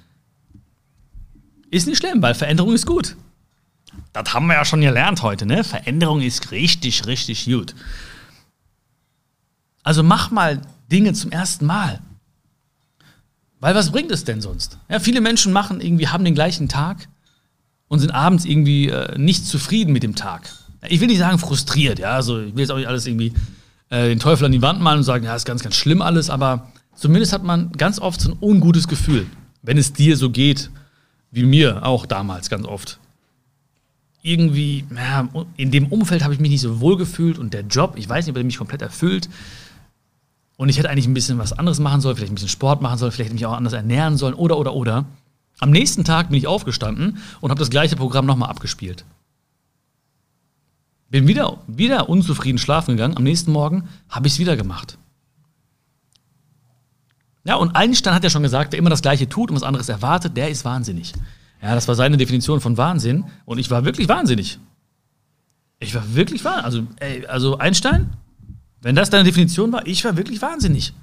Ist 1.75 1.88
nicht 1.88 1.98
schlimm, 1.98 2.22
weil 2.22 2.33
Veränderung 2.33 2.74
ist 2.74 2.86
gut. 2.86 3.18
Das 4.13 4.33
haben 4.33 4.48
wir 4.48 4.54
ja 4.54 4.63
schon 4.63 4.80
gelernt 4.80 5.22
heute, 5.24 5.45
ne? 5.45 5.62
Veränderung 5.66 6.22
ist 6.22 6.51
richtig, 6.51 7.06
richtig 7.06 7.44
gut. 7.44 7.75
Also 9.83 10.01
mach 10.01 10.31
mal 10.31 10.62
Dinge 10.89 11.12
zum 11.12 11.33
ersten 11.33 11.66
Mal. 11.66 12.00
Weil 13.59 13.76
was 13.76 13.92
bringt 13.92 14.09
es 14.11 14.23
denn 14.23 14.40
sonst? 14.40 14.78
Ja, 14.88 15.02
viele 15.02 15.19
Menschen 15.19 15.52
machen 15.52 15.81
irgendwie, 15.81 16.07
haben 16.07 16.23
den 16.23 16.33
gleichen 16.33 16.69
Tag 16.69 17.09
und 17.90 18.00
sind 18.00 18.11
abends 18.11 18.45
irgendwie 18.45 18.88
äh, 18.88 19.18
nicht 19.18 19.45
zufrieden 19.45 19.92
mit 19.92 20.04
dem 20.04 20.16
Tag. 20.16 20.50
Ich 20.88 21.02
will 21.02 21.07
nicht 21.07 21.19
sagen 21.19 21.40
frustriert, 21.40 22.00
ja, 22.00 22.11
also 22.11 22.40
ich 22.40 22.54
will 22.54 22.61
jetzt 22.61 22.71
auch 22.71 22.78
nicht 22.78 22.88
alles 22.88 23.06
irgendwie 23.06 23.33
äh, 23.90 24.07
den 24.07 24.19
Teufel 24.19 24.45
an 24.45 24.54
die 24.54 24.61
Wand 24.61 24.80
malen 24.80 25.00
und 25.00 25.04
sagen, 25.04 25.26
ja, 25.26 25.35
ist 25.35 25.44
ganz, 25.44 25.61
ganz 25.61 25.76
schlimm 25.76 26.02
alles, 26.02 26.30
aber 26.30 26.71
zumindest 26.95 27.33
hat 27.33 27.44
man 27.44 27.73
ganz 27.73 28.00
oft 28.00 28.21
so 28.21 28.31
ein 28.31 28.38
ungutes 28.40 28.88
Gefühl, 28.88 29.28
wenn 29.61 29.78
es 29.78 29.92
dir 29.92 30.16
so 30.16 30.30
geht 30.30 30.69
wie 31.35 31.44
mir 31.44 31.85
auch 31.85 32.06
damals 32.06 32.49
ganz 32.49 32.65
oft. 32.65 32.97
Irgendwie, 34.21 34.85
ja, 34.95 35.27
in 35.57 35.69
dem 35.69 35.87
Umfeld 35.87 36.23
habe 36.23 36.33
ich 36.33 36.39
mich 36.39 36.49
nicht 36.49 36.61
so 36.61 36.80
wohl 36.80 36.97
gefühlt 36.97 37.37
und 37.37 37.54
der 37.54 37.61
Job, 37.61 37.95
ich 37.97 38.07
weiß 38.07 38.25
nicht, 38.25 38.31
ob 38.31 38.37
er 38.37 38.44
mich 38.45 38.57
komplett 38.57 38.81
erfüllt. 38.81 39.30
Und 40.56 40.69
ich 40.69 40.77
hätte 40.77 40.89
eigentlich 40.89 41.07
ein 41.07 41.13
bisschen 41.13 41.37
was 41.37 41.51
anderes 41.51 41.80
machen 41.80 41.99
sollen, 41.99 42.15
vielleicht 42.15 42.31
ein 42.31 42.35
bisschen 42.35 42.49
Sport 42.49 42.81
machen 42.81 42.97
sollen, 42.97 43.11
vielleicht 43.11 43.33
mich 43.33 43.45
auch 43.45 43.54
anders 43.54 43.73
ernähren 43.73 44.15
sollen 44.15 44.33
oder, 44.33 44.57
oder, 44.57 44.73
oder. 44.73 45.06
Am 45.59 45.71
nächsten 45.71 46.06
Tag 46.06 46.30
bin 46.30 46.37
ich 46.37 46.47
aufgestanden 46.47 47.18
und 47.42 47.49
habe 47.49 47.59
das 47.59 47.69
gleiche 47.69 47.97
Programm 47.97 48.25
nochmal 48.25 48.49
abgespielt. 48.49 49.04
Bin 51.09 51.27
wieder, 51.27 51.59
wieder 51.68 52.07
unzufrieden 52.07 52.57
schlafen 52.57 52.95
gegangen. 52.95 53.18
Am 53.18 53.23
nächsten 53.23 53.51
Morgen 53.51 53.89
habe 54.09 54.27
ich 54.27 54.33
es 54.33 54.39
wieder 54.39 54.56
gemacht. 54.56 54.97
Ja, 57.45 57.56
und 57.56 57.75
Einstein 57.75 58.14
hat 58.14 58.23
ja 58.23 58.30
schon 58.30 58.44
gesagt, 58.44 58.73
wer 58.73 58.80
immer 58.80 58.90
das 58.90 59.04
Gleiche 59.04 59.30
tut 59.30 59.49
und 59.49 59.56
was 59.56 59.64
anderes 59.64 59.87
erwartet, 59.87 60.35
der 60.35 60.49
ist 60.49 60.66
wahnsinnig. 60.66 61.14
Ja, 61.61 61.75
das 61.75 61.87
war 61.87 61.95
seine 61.95 62.18
Definition 62.18 62.59
von 62.59 62.75
Wahnsinn. 62.75 63.25
Und 63.45 63.59
ich 63.59 63.69
war 63.69 63.85
wirklich 63.85 64.09
wahnsinnig. 64.09 64.59
Ich 65.80 65.94
war 65.94 66.16
wirklich 66.16 66.44
wahnsinnig. 66.44 66.66
Also, 66.66 66.87
ey, 66.99 67.25
also 67.28 67.57
Einstein, 67.59 68.09
wenn 68.81 68.95
das 68.95 69.11
deine 69.11 69.23
Definition 69.23 69.71
war, 69.71 69.85
ich 69.85 70.04
war 70.04 70.18
wirklich 70.18 70.42
wahnsinnig. 70.42 70.94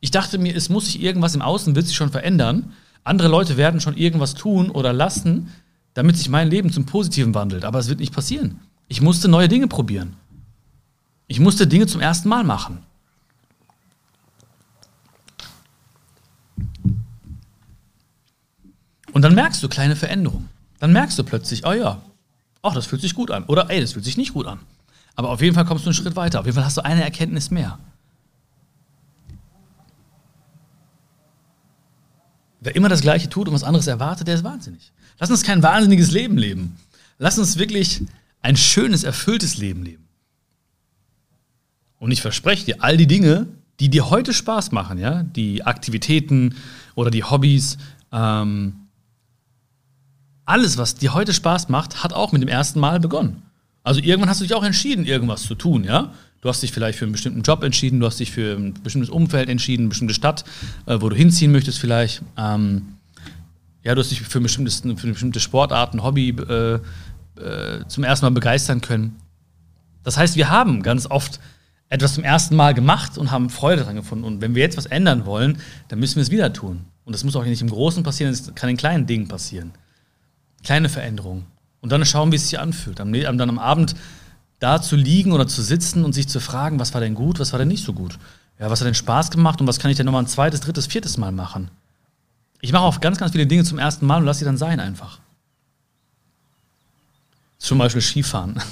Ich 0.00 0.10
dachte 0.10 0.38
mir, 0.38 0.54
es 0.54 0.68
muss 0.68 0.86
sich 0.86 1.02
irgendwas 1.02 1.34
im 1.34 1.42
Außen, 1.42 1.74
wird 1.74 1.86
sich 1.86 1.96
schon 1.96 2.10
verändern. 2.10 2.72
Andere 3.04 3.28
Leute 3.28 3.56
werden 3.56 3.80
schon 3.80 3.96
irgendwas 3.96 4.34
tun 4.34 4.70
oder 4.70 4.92
lassen, 4.92 5.52
damit 5.94 6.16
sich 6.16 6.28
mein 6.28 6.48
Leben 6.48 6.72
zum 6.72 6.86
Positiven 6.86 7.34
wandelt. 7.34 7.64
Aber 7.64 7.78
es 7.78 7.88
wird 7.88 8.00
nicht 8.00 8.14
passieren. 8.14 8.60
Ich 8.88 9.02
musste 9.02 9.28
neue 9.28 9.48
Dinge 9.48 9.68
probieren. 9.68 10.16
Ich 11.26 11.40
musste 11.40 11.66
Dinge 11.66 11.86
zum 11.86 12.00
ersten 12.00 12.28
Mal 12.28 12.44
machen. 12.44 12.78
Und 19.16 19.22
dann 19.22 19.34
merkst 19.34 19.62
du 19.62 19.70
kleine 19.70 19.96
Veränderungen. 19.96 20.50
Dann 20.78 20.92
merkst 20.92 21.18
du 21.18 21.24
plötzlich, 21.24 21.64
oh 21.64 21.72
ja, 21.72 22.02
ach, 22.60 22.74
das 22.74 22.84
fühlt 22.84 23.00
sich 23.00 23.14
gut 23.14 23.30
an. 23.30 23.44
Oder 23.44 23.70
ey, 23.70 23.80
das 23.80 23.94
fühlt 23.94 24.04
sich 24.04 24.18
nicht 24.18 24.34
gut 24.34 24.44
an. 24.46 24.58
Aber 25.14 25.30
auf 25.30 25.40
jeden 25.40 25.54
Fall 25.54 25.64
kommst 25.64 25.86
du 25.86 25.88
einen 25.88 25.94
Schritt 25.94 26.16
weiter. 26.16 26.38
Auf 26.38 26.44
jeden 26.44 26.54
Fall 26.54 26.66
hast 26.66 26.76
du 26.76 26.84
eine 26.84 27.02
Erkenntnis 27.02 27.50
mehr. 27.50 27.78
Wer 32.60 32.76
immer 32.76 32.90
das 32.90 33.00
Gleiche 33.00 33.30
tut 33.30 33.48
und 33.48 33.54
was 33.54 33.64
anderes 33.64 33.86
erwartet, 33.86 34.28
der 34.28 34.34
ist 34.34 34.44
wahnsinnig. 34.44 34.92
Lass 35.18 35.30
uns 35.30 35.44
kein 35.44 35.62
wahnsinniges 35.62 36.10
Leben 36.10 36.36
leben. 36.36 36.76
Lass 37.16 37.38
uns 37.38 37.56
wirklich 37.56 38.02
ein 38.42 38.58
schönes, 38.58 39.02
erfülltes 39.02 39.56
Leben 39.56 39.82
leben. 39.82 40.04
Und 41.98 42.10
ich 42.10 42.20
verspreche 42.20 42.66
dir, 42.66 42.84
all 42.84 42.98
die 42.98 43.06
Dinge, 43.06 43.46
die 43.80 43.88
dir 43.88 44.10
heute 44.10 44.34
Spaß 44.34 44.72
machen, 44.72 44.98
ja, 44.98 45.22
die 45.22 45.64
Aktivitäten 45.64 46.54
oder 46.96 47.10
die 47.10 47.24
Hobbys, 47.24 47.78
ähm, 48.12 48.82
alles, 50.46 50.78
was 50.78 50.94
dir 50.94 51.12
heute 51.12 51.34
Spaß 51.34 51.68
macht, 51.68 52.02
hat 52.02 52.12
auch 52.12 52.32
mit 52.32 52.40
dem 52.40 52.48
ersten 52.48 52.80
Mal 52.80 53.00
begonnen. 53.00 53.42
Also 53.82 54.00
irgendwann 54.00 54.30
hast 54.30 54.40
du 54.40 54.44
dich 54.44 54.54
auch 54.54 54.64
entschieden, 54.64 55.04
irgendwas 55.04 55.42
zu 55.42 55.54
tun, 55.54 55.84
ja. 55.84 56.12
Du 56.40 56.48
hast 56.48 56.62
dich 56.62 56.72
vielleicht 56.72 56.98
für 56.98 57.04
einen 57.04 57.12
bestimmten 57.12 57.42
Job 57.42 57.62
entschieden, 57.64 57.98
du 57.98 58.06
hast 58.06 58.20
dich 58.20 58.30
für 58.30 58.56
ein 58.56 58.74
bestimmtes 58.74 59.10
Umfeld 59.10 59.48
entschieden, 59.48 59.82
eine 59.82 59.88
bestimmte 59.88 60.14
Stadt, 60.14 60.44
äh, 60.86 61.00
wo 61.00 61.08
du 61.08 61.16
hinziehen 61.16 61.50
möchtest 61.50 61.78
vielleicht. 61.78 62.22
Ähm, 62.36 62.96
ja, 63.82 63.94
du 63.94 64.00
hast 64.00 64.10
dich 64.10 64.20
für, 64.20 64.40
bestimmtes, 64.40 64.80
für 64.80 64.88
eine 64.88 65.12
bestimmte 65.12 65.40
Sportart, 65.40 65.94
ein 65.94 66.02
Hobby 66.02 66.30
äh, 66.30 66.74
äh, 66.74 67.86
zum 67.88 68.04
ersten 68.04 68.26
Mal 68.26 68.30
begeistern 68.30 68.80
können. 68.80 69.16
Das 70.02 70.16
heißt, 70.16 70.36
wir 70.36 70.50
haben 70.50 70.82
ganz 70.82 71.06
oft 71.06 71.40
etwas 71.88 72.14
zum 72.14 72.24
ersten 72.24 72.56
Mal 72.56 72.74
gemacht 72.74 73.18
und 73.18 73.30
haben 73.30 73.50
Freude 73.50 73.82
daran 73.82 73.96
gefunden. 73.96 74.24
Und 74.24 74.40
wenn 74.40 74.54
wir 74.54 74.62
jetzt 74.62 74.76
was 74.76 74.86
ändern 74.86 75.26
wollen, 75.26 75.58
dann 75.88 75.98
müssen 75.98 76.16
wir 76.16 76.22
es 76.22 76.30
wieder 76.30 76.52
tun. 76.52 76.84
Und 77.04 77.14
das 77.14 77.24
muss 77.24 77.36
auch 77.36 77.44
nicht 77.44 77.62
im 77.62 77.70
Großen 77.70 78.02
passieren, 78.02 78.32
das 78.32 78.54
kann 78.54 78.68
in 78.68 78.76
kleinen 78.76 79.06
Dingen 79.06 79.28
passieren. 79.28 79.72
Kleine 80.66 80.88
Veränderungen. 80.88 81.46
Und 81.80 81.92
dann 81.92 82.04
schauen, 82.04 82.32
wie 82.32 82.36
es 82.36 82.48
sich 82.48 82.58
anfühlt. 82.58 83.00
Am, 83.00 83.12
dann 83.12 83.40
am 83.48 83.60
Abend 83.60 83.94
da 84.58 84.82
zu 84.82 84.96
liegen 84.96 85.30
oder 85.30 85.46
zu 85.46 85.62
sitzen 85.62 86.04
und 86.04 86.12
sich 86.12 86.26
zu 86.26 86.40
fragen, 86.40 86.80
was 86.80 86.92
war 86.92 87.00
denn 87.00 87.14
gut, 87.14 87.38
was 87.38 87.52
war 87.52 87.60
denn 87.60 87.68
nicht 87.68 87.84
so 87.84 87.92
gut. 87.92 88.18
Ja, 88.58 88.68
was 88.68 88.80
hat 88.80 88.86
denn 88.88 88.94
Spaß 88.94 89.30
gemacht 89.30 89.60
und 89.60 89.68
was 89.68 89.78
kann 89.78 89.92
ich 89.92 89.96
denn 89.96 90.06
nochmal 90.06 90.24
ein 90.24 90.26
zweites, 90.26 90.58
drittes, 90.58 90.88
viertes 90.88 91.18
Mal 91.18 91.30
machen? 91.30 91.70
Ich 92.60 92.72
mache 92.72 92.82
auch 92.82 93.00
ganz, 93.00 93.16
ganz 93.18 93.30
viele 93.30 93.46
Dinge 93.46 93.62
zum 93.62 93.78
ersten 93.78 94.06
Mal 94.06 94.16
und 94.16 94.24
lasse 94.24 94.40
sie 94.40 94.44
dann 94.44 94.56
sein 94.56 94.80
einfach. 94.80 95.20
Zum 97.58 97.78
Beispiel 97.78 98.02
Skifahren. 98.02 98.60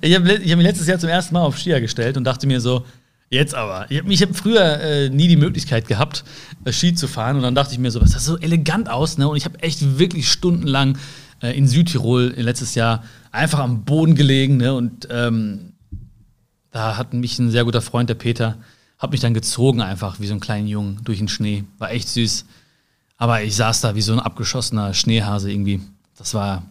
Ich 0.00 0.14
habe 0.14 0.28
hab 0.28 0.38
mich 0.40 0.66
letztes 0.66 0.86
Jahr 0.88 0.98
zum 0.98 1.08
ersten 1.08 1.34
Mal 1.34 1.42
auf 1.42 1.58
Skier 1.58 1.80
gestellt 1.80 2.16
und 2.16 2.24
dachte 2.24 2.46
mir 2.46 2.60
so, 2.60 2.84
jetzt 3.30 3.54
aber. 3.54 3.90
Ich 3.90 3.98
habe 3.98 4.14
hab 4.14 4.36
früher 4.36 4.80
äh, 4.80 5.08
nie 5.08 5.28
die 5.28 5.36
Möglichkeit 5.36 5.88
gehabt, 5.88 6.24
äh, 6.64 6.72
Ski 6.72 6.94
zu 6.94 7.08
fahren 7.08 7.36
und 7.36 7.42
dann 7.42 7.54
dachte 7.54 7.72
ich 7.72 7.78
mir 7.78 7.90
so, 7.90 8.00
was 8.00 8.12
das 8.12 8.24
so 8.24 8.36
elegant 8.38 8.90
aus, 8.90 9.18
ne? 9.18 9.28
Und 9.28 9.36
ich 9.36 9.44
habe 9.44 9.62
echt 9.62 9.98
wirklich 9.98 10.30
stundenlang 10.30 10.98
äh, 11.42 11.56
in 11.56 11.66
Südtirol 11.66 12.34
letztes 12.36 12.74
Jahr 12.74 13.04
einfach 13.32 13.60
am 13.60 13.84
Boden 13.84 14.14
gelegen, 14.14 14.56
ne? 14.56 14.74
Und 14.74 15.08
ähm, 15.10 15.72
da 16.70 16.96
hat 16.96 17.14
mich 17.14 17.38
ein 17.38 17.50
sehr 17.50 17.64
guter 17.64 17.82
Freund, 17.82 18.08
der 18.08 18.14
Peter, 18.14 18.58
hat 18.98 19.12
mich 19.12 19.20
dann 19.20 19.34
gezogen 19.34 19.80
einfach 19.80 20.20
wie 20.20 20.26
so 20.26 20.34
einen 20.34 20.40
kleinen 20.40 20.66
Jungen 20.66 21.00
durch 21.04 21.18
den 21.18 21.28
Schnee. 21.28 21.64
War 21.78 21.90
echt 21.90 22.08
süß. 22.08 22.44
Aber 23.16 23.42
ich 23.42 23.56
saß 23.56 23.80
da 23.80 23.94
wie 23.94 24.02
so 24.02 24.12
ein 24.12 24.20
abgeschossener 24.20 24.94
Schneehase 24.94 25.50
irgendwie. 25.50 25.80
Das 26.16 26.34
war, 26.34 26.64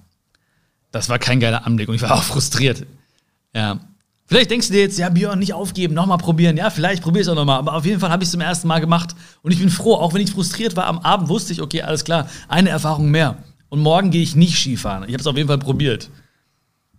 das 0.92 1.10
war 1.10 1.20
kein 1.20 1.40
geiler 1.40 1.66
Anblick 1.66 1.90
und 1.90 1.96
ich 1.96 2.02
war 2.02 2.12
auch 2.16 2.24
frustriert. 2.24 2.86
Ja. 3.54 3.80
Vielleicht 4.30 4.52
denkst 4.52 4.68
du 4.68 4.74
dir 4.74 4.82
jetzt, 4.82 5.00
ja, 5.00 5.10
Björn, 5.10 5.40
nicht 5.40 5.56
aufgeben, 5.56 5.96
nochmal 5.96 6.20
probieren. 6.20 6.56
Ja, 6.56 6.70
vielleicht 6.70 7.02
probier 7.02 7.24
es 7.24 7.28
auch 7.28 7.34
nochmal. 7.34 7.58
Aber 7.58 7.74
auf 7.74 7.84
jeden 7.84 8.00
Fall 8.00 8.12
habe 8.12 8.22
ich 8.22 8.28
es 8.28 8.32
zum 8.32 8.42
ersten 8.42 8.68
Mal 8.68 8.78
gemacht. 8.78 9.16
Und 9.42 9.52
ich 9.52 9.58
bin 9.58 9.72
froh, 9.72 9.96
auch 9.96 10.14
wenn 10.14 10.22
ich 10.22 10.30
frustriert 10.30 10.76
war, 10.76 10.86
am 10.86 11.00
Abend 11.00 11.30
wusste 11.30 11.52
ich, 11.52 11.64
okay, 11.64 11.82
alles 11.82 12.04
klar, 12.04 12.30
eine 12.48 12.70
Erfahrung 12.70 13.10
mehr. 13.10 13.38
Und 13.70 13.80
morgen 13.80 14.12
gehe 14.12 14.22
ich 14.22 14.36
nicht 14.36 14.60
Skifahren. 14.60 15.06
Ich 15.06 15.14
habe 15.14 15.22
es 15.22 15.26
auf 15.26 15.36
jeden 15.36 15.48
Fall 15.48 15.58
probiert. 15.58 16.12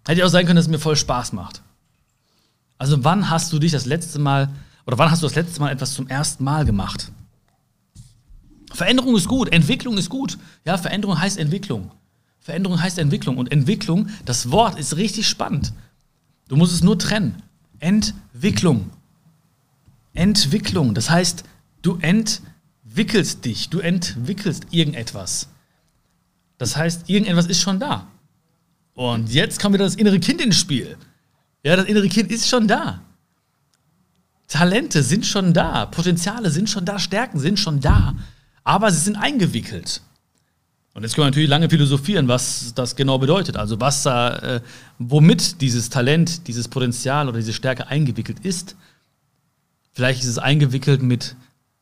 Hätte 0.09 0.27
auch 0.27 0.29
sein 0.29 0.45
können, 0.45 0.57
dass 0.57 0.65
es 0.65 0.71
mir 0.73 0.81
voll 0.81 0.97
Spaß 0.97 1.33
macht. 1.33 1.63
Also, 2.79 3.05
wann 3.05 3.31
hast 3.31 3.53
du 3.53 3.61
dich 3.61 3.71
das 3.71 3.87
letzte 3.87 4.19
Mal, 4.19 4.49
oder 4.85 4.99
wann 4.99 5.13
hast 5.13 5.23
du 5.23 5.27
das 5.29 5.37
letzte 5.37 5.61
Mal 5.61 5.71
etwas 5.71 5.95
zum 5.95 6.09
ersten 6.09 6.43
Mal 6.43 6.65
gemacht? 6.65 7.13
Veränderung 8.73 9.15
ist 9.15 9.29
gut, 9.29 9.53
Entwicklung 9.53 9.99
ist 9.99 10.11
gut. 10.11 10.37
Ja, 10.65 10.79
Veränderung 10.79 11.21
heißt 11.21 11.39
Entwicklung. 11.39 11.93
Veränderung 12.41 12.83
heißt 12.83 12.99
Entwicklung. 12.99 13.39
Und 13.39 13.53
Entwicklung, 13.53 14.09
das 14.25 14.51
Wort 14.51 14.81
ist 14.81 14.97
richtig 14.97 15.29
spannend. 15.29 15.73
Du 16.51 16.57
musst 16.57 16.75
es 16.75 16.83
nur 16.83 16.99
trennen. 16.99 17.45
Entwicklung. 17.79 18.91
Entwicklung. 20.15 20.95
Das 20.95 21.09
heißt, 21.09 21.45
du 21.81 21.97
entwickelst 22.01 23.45
dich, 23.45 23.71
du 23.71 23.79
entwickelst 23.79 24.67
irgendetwas. 24.73 25.49
Das 26.59 26.77
heißt, 26.77 27.09
irgendetwas 27.09 27.47
ist 27.47 27.61
schon 27.61 27.79
da. 27.79 28.09
Und 28.95 29.33
jetzt 29.33 29.61
kommt 29.61 29.75
wieder 29.75 29.85
das 29.85 29.95
innere 29.95 30.19
Kind 30.19 30.41
ins 30.41 30.57
Spiel. 30.57 30.97
Ja, 31.63 31.77
das 31.77 31.87
innere 31.87 32.09
Kind 32.09 32.33
ist 32.33 32.49
schon 32.49 32.67
da. 32.67 33.01
Talente 34.49 35.05
sind 35.05 35.25
schon 35.25 35.55
da, 35.55 35.87
Potenziale 35.87 36.51
sind 36.51 36.69
schon 36.69 36.85
da, 36.85 36.99
Stärken 36.99 37.39
sind 37.39 37.61
schon 37.61 37.79
da, 37.79 38.17
aber 38.65 38.91
sie 38.91 38.99
sind 38.99 39.15
eingewickelt. 39.15 40.03
Und 40.93 41.03
jetzt 41.03 41.15
können 41.15 41.27
wir 41.27 41.31
natürlich 41.31 41.49
lange 41.49 41.71
philosophieren, 41.71 42.27
was 42.27 42.75
das 42.75 42.97
genau 42.97 43.19
bedeutet. 43.19 43.57
Also 43.57 43.81
was 43.81 44.03
da, 44.03 44.37
äh, 44.39 44.61
womit 44.99 45.61
dieses 45.61 45.89
Talent, 45.89 46.49
dieses 46.49 46.69
Potenzial 46.69 47.29
oder 47.29 47.39
diese 47.39 47.53
Stärke 47.53 47.87
eingewickelt 47.87 48.41
ist. 48.41 48.77
Vielleicht 49.93 50.23
ist 50.23 50.29
es 50.29 50.39
eingewickelt 50.39 51.03
mit 51.03 51.37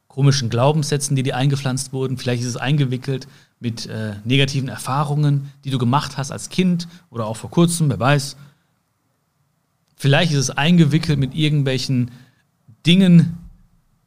komischen 0.08 0.50
Glaubenssätzen, 0.50 1.16
die 1.16 1.22
dir 1.22 1.36
eingepflanzt 1.36 1.92
wurden. 1.92 2.18
Vielleicht 2.18 2.42
ist 2.42 2.48
es 2.48 2.56
eingewickelt 2.56 3.28
mit 3.60 3.86
äh, 3.86 4.16
negativen 4.24 4.68
Erfahrungen, 4.68 5.52
die 5.64 5.70
du 5.70 5.78
gemacht 5.78 6.16
hast 6.16 6.30
als 6.30 6.48
Kind 6.48 6.88
oder 7.10 7.26
auch 7.26 7.36
vor 7.36 7.50
kurzem, 7.50 7.88
wer 7.88 7.98
weiß. 7.98 8.36
Vielleicht 9.96 10.32
ist 10.32 10.38
es 10.38 10.50
eingewickelt 10.50 11.18
mit 11.18 11.34
irgendwelchen 11.34 12.10
Dingen, 12.86 13.38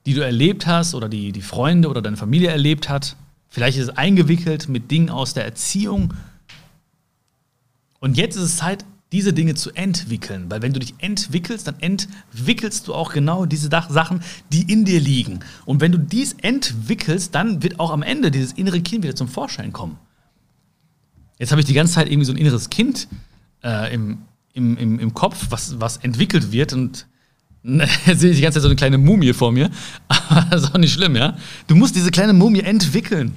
die 0.05 0.13
du 0.13 0.21
erlebt 0.21 0.67
hast 0.67 0.95
oder 0.95 1.09
die 1.09 1.31
die 1.31 1.41
Freunde 1.41 1.89
oder 1.89 2.01
deine 2.01 2.17
Familie 2.17 2.49
erlebt 2.49 2.87
hat. 2.89 3.15
Vielleicht 3.51 3.77
ist 3.77 3.89
es 3.89 3.97
eingewickelt 3.97 4.69
mit 4.69 4.89
Dingen 4.91 5.09
aus 5.09 5.33
der 5.33 5.43
Erziehung. 5.43 6.13
Und 7.99 8.15
jetzt 8.15 8.37
ist 8.37 8.43
es 8.43 8.57
Zeit, 8.57 8.85
diese 9.11 9.33
Dinge 9.33 9.55
zu 9.55 9.71
entwickeln. 9.71 10.49
Weil 10.49 10.61
wenn 10.61 10.71
du 10.71 10.79
dich 10.79 10.95
entwickelst, 10.99 11.67
dann 11.67 11.75
entwickelst 11.81 12.87
du 12.87 12.93
auch 12.93 13.11
genau 13.11 13.45
diese 13.45 13.67
Sachen, 13.69 14.21
die 14.53 14.71
in 14.71 14.85
dir 14.85 15.01
liegen. 15.01 15.41
Und 15.65 15.81
wenn 15.81 15.91
du 15.91 15.99
dies 15.99 16.33
entwickelst, 16.41 17.35
dann 17.35 17.61
wird 17.61 17.77
auch 17.77 17.91
am 17.91 18.03
Ende 18.03 18.31
dieses 18.31 18.53
innere 18.53 18.79
Kind 18.79 19.03
wieder 19.03 19.17
zum 19.17 19.27
Vorschein 19.27 19.73
kommen. 19.73 19.99
Jetzt 21.37 21.51
habe 21.51 21.59
ich 21.59 21.67
die 21.67 21.73
ganze 21.73 21.95
Zeit 21.95 22.07
irgendwie 22.07 22.25
so 22.25 22.31
ein 22.31 22.37
inneres 22.37 22.69
Kind 22.69 23.09
äh, 23.65 23.93
im, 23.93 24.19
im, 24.53 24.97
im, 24.97 25.13
Kopf, 25.13 25.47
was, 25.49 25.77
was 25.81 25.97
entwickelt 25.97 26.53
wird. 26.53 26.71
Und 26.71 27.05
sehe 27.63 28.31
ich 28.31 28.37
die 28.37 28.41
ganze 28.41 28.57
Zeit 28.57 28.63
so 28.63 28.67
eine 28.67 28.75
kleine 28.75 28.97
Mumie 28.97 29.33
vor 29.33 29.51
mir. 29.51 29.69
Aber 30.07 30.47
das 30.49 30.63
ist 30.63 30.73
auch 30.73 30.79
nicht 30.79 30.93
schlimm, 30.93 31.15
ja? 31.15 31.37
Du 31.67 31.75
musst 31.75 31.95
diese 31.95 32.11
kleine 32.11 32.33
Mumie 32.33 32.61
entwickeln. 32.61 33.35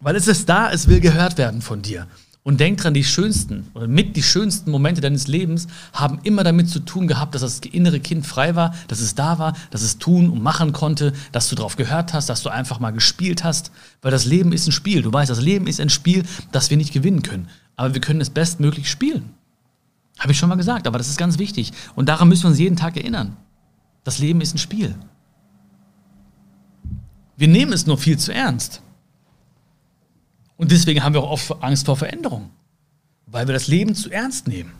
Weil 0.00 0.16
es 0.16 0.28
ist 0.28 0.48
da, 0.48 0.70
es 0.70 0.88
will 0.88 1.00
gehört 1.00 1.38
werden 1.38 1.62
von 1.62 1.80
dir. 1.80 2.06
Und 2.42 2.60
denk 2.60 2.78
dran, 2.78 2.92
die 2.92 3.04
schönsten 3.04 3.70
oder 3.72 3.88
mit 3.88 4.16
die 4.16 4.22
schönsten 4.22 4.70
Momente 4.70 5.00
deines 5.00 5.28
Lebens 5.28 5.66
haben 5.94 6.20
immer 6.24 6.44
damit 6.44 6.68
zu 6.68 6.80
tun 6.80 7.08
gehabt, 7.08 7.34
dass 7.34 7.40
das 7.40 7.60
innere 7.60 8.00
Kind 8.00 8.26
frei 8.26 8.54
war, 8.54 8.74
dass 8.86 9.00
es 9.00 9.14
da 9.14 9.38
war, 9.38 9.56
dass 9.70 9.80
es 9.80 9.96
tun 9.96 10.28
und 10.28 10.42
machen 10.42 10.72
konnte, 10.72 11.14
dass 11.32 11.48
du 11.48 11.56
darauf 11.56 11.76
gehört 11.76 12.12
hast, 12.12 12.28
dass 12.28 12.42
du 12.42 12.50
einfach 12.50 12.80
mal 12.80 12.90
gespielt 12.90 13.44
hast. 13.44 13.70
Weil 14.02 14.10
das 14.10 14.26
Leben 14.26 14.52
ist 14.52 14.66
ein 14.66 14.72
Spiel. 14.72 15.00
Du 15.00 15.10
weißt, 15.10 15.30
das 15.30 15.40
Leben 15.40 15.66
ist 15.66 15.80
ein 15.80 15.88
Spiel, 15.88 16.24
das 16.52 16.68
wir 16.68 16.76
nicht 16.76 16.92
gewinnen 16.92 17.22
können. 17.22 17.48
Aber 17.76 17.94
wir 17.94 18.02
können 18.02 18.20
es 18.20 18.28
bestmöglich 18.28 18.90
spielen. 18.90 19.30
Habe 20.18 20.32
ich 20.32 20.38
schon 20.38 20.48
mal 20.48 20.54
gesagt, 20.54 20.86
aber 20.86 20.98
das 20.98 21.08
ist 21.08 21.18
ganz 21.18 21.38
wichtig. 21.38 21.72
Und 21.94 22.08
daran 22.08 22.28
müssen 22.28 22.44
wir 22.44 22.50
uns 22.50 22.58
jeden 22.58 22.76
Tag 22.76 22.96
erinnern. 22.96 23.36
Das 24.04 24.18
Leben 24.18 24.40
ist 24.40 24.54
ein 24.54 24.58
Spiel. 24.58 24.94
Wir 27.36 27.48
nehmen 27.48 27.72
es 27.72 27.86
nur 27.86 27.98
viel 27.98 28.18
zu 28.18 28.32
ernst. 28.32 28.82
Und 30.56 30.70
deswegen 30.70 31.02
haben 31.02 31.14
wir 31.14 31.22
auch 31.22 31.30
oft 31.30 31.62
Angst 31.62 31.86
vor 31.86 31.96
Veränderung, 31.96 32.50
weil 33.26 33.48
wir 33.48 33.54
das 33.54 33.66
Leben 33.66 33.94
zu 33.94 34.10
ernst 34.10 34.46
nehmen. 34.46 34.72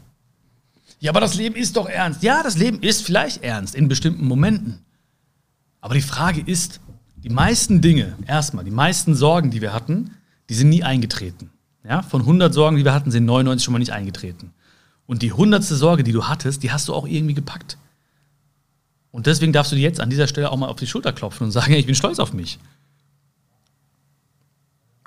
Ja, 1.00 1.10
aber 1.10 1.20
das 1.20 1.34
Leben 1.34 1.56
ist 1.56 1.76
doch 1.76 1.88
ernst. 1.88 2.22
Ja, 2.22 2.42
das 2.42 2.56
Leben 2.56 2.80
ist 2.80 3.02
vielleicht 3.02 3.42
ernst 3.42 3.74
in 3.74 3.88
bestimmten 3.88 4.26
Momenten. 4.26 4.78
Aber 5.80 5.94
die 5.94 6.00
Frage 6.00 6.40
ist, 6.40 6.80
die 7.16 7.28
meisten 7.28 7.80
Dinge, 7.80 8.16
erstmal, 8.26 8.64
die 8.64 8.70
meisten 8.70 9.14
Sorgen, 9.14 9.50
die 9.50 9.60
wir 9.60 9.72
hatten, 9.72 10.12
die 10.48 10.54
sind 10.54 10.68
nie 10.68 10.82
eingetreten. 10.82 11.50
Ja, 11.82 12.02
von 12.02 12.22
100 12.22 12.54
Sorgen, 12.54 12.76
die 12.76 12.84
wir 12.84 12.94
hatten, 12.94 13.10
sind 13.10 13.26
99 13.26 13.64
schon 13.64 13.72
mal 13.72 13.78
nicht 13.78 13.92
eingetreten. 13.92 14.52
Und 15.06 15.22
die 15.22 15.32
hundertste 15.32 15.76
Sorge, 15.76 16.02
die 16.02 16.12
du 16.12 16.28
hattest, 16.28 16.62
die 16.62 16.72
hast 16.72 16.88
du 16.88 16.94
auch 16.94 17.06
irgendwie 17.06 17.34
gepackt. 17.34 17.78
Und 19.10 19.26
deswegen 19.26 19.52
darfst 19.52 19.70
du 19.70 19.76
dir 19.76 19.82
jetzt 19.82 20.00
an 20.00 20.10
dieser 20.10 20.26
Stelle 20.26 20.50
auch 20.50 20.56
mal 20.56 20.68
auf 20.68 20.76
die 20.76 20.86
Schulter 20.86 21.12
klopfen 21.12 21.44
und 21.44 21.50
sagen, 21.52 21.72
ich 21.74 21.86
bin 21.86 21.94
stolz 21.94 22.18
auf 22.18 22.32
mich. 22.32 22.58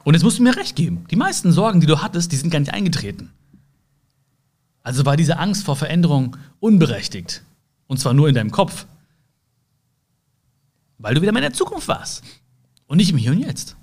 Und 0.03 0.13
jetzt 0.13 0.23
musst 0.23 0.39
du 0.39 0.43
mir 0.43 0.55
recht 0.55 0.75
geben. 0.75 1.05
Die 1.11 1.17
meisten 1.17 1.51
Sorgen, 1.51 1.81
die 1.81 1.87
du 1.87 2.01
hattest, 2.01 2.31
die 2.31 2.37
sind 2.37 2.49
gar 2.49 2.59
nicht 2.59 2.73
eingetreten. 2.73 3.31
Also 4.81 5.05
war 5.05 5.17
diese 5.17 5.37
Angst 5.37 5.65
vor 5.65 5.75
Veränderung 5.75 6.37
unberechtigt. 6.61 7.43
Und 7.87 7.99
zwar 7.99 8.13
nur 8.13 8.29
in 8.29 8.35
deinem 8.35 8.51
Kopf. 8.51 8.85
Weil 10.97 11.15
du 11.15 11.21
wieder 11.21 11.33
mal 11.33 11.39
in 11.39 11.49
der 11.49 11.53
Zukunft 11.53 11.89
warst. 11.89 12.23
Und 12.87 12.97
nicht 12.97 13.09
im 13.09 13.17
Hier 13.17 13.31
und 13.31 13.39
Jetzt. 13.39 13.75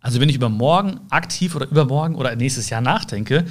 Also 0.00 0.20
wenn 0.20 0.28
ich 0.28 0.36
über 0.36 0.48
morgen 0.48 1.00
aktiv 1.10 1.54
oder 1.54 1.68
übermorgen 1.68 2.14
oder 2.14 2.34
nächstes 2.36 2.70
Jahr 2.70 2.80
nachdenke, 2.80 3.44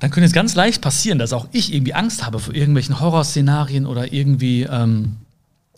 dann 0.00 0.10
könnte 0.10 0.26
es 0.26 0.32
ganz 0.32 0.54
leicht 0.54 0.82
passieren, 0.82 1.18
dass 1.18 1.32
auch 1.32 1.46
ich 1.52 1.72
irgendwie 1.72 1.94
Angst 1.94 2.26
habe 2.26 2.38
vor 2.38 2.54
irgendwelchen 2.54 3.00
Horrorszenarien 3.00 3.86
oder 3.86 4.12
irgendwie 4.12 4.64
ähm, 4.64 5.16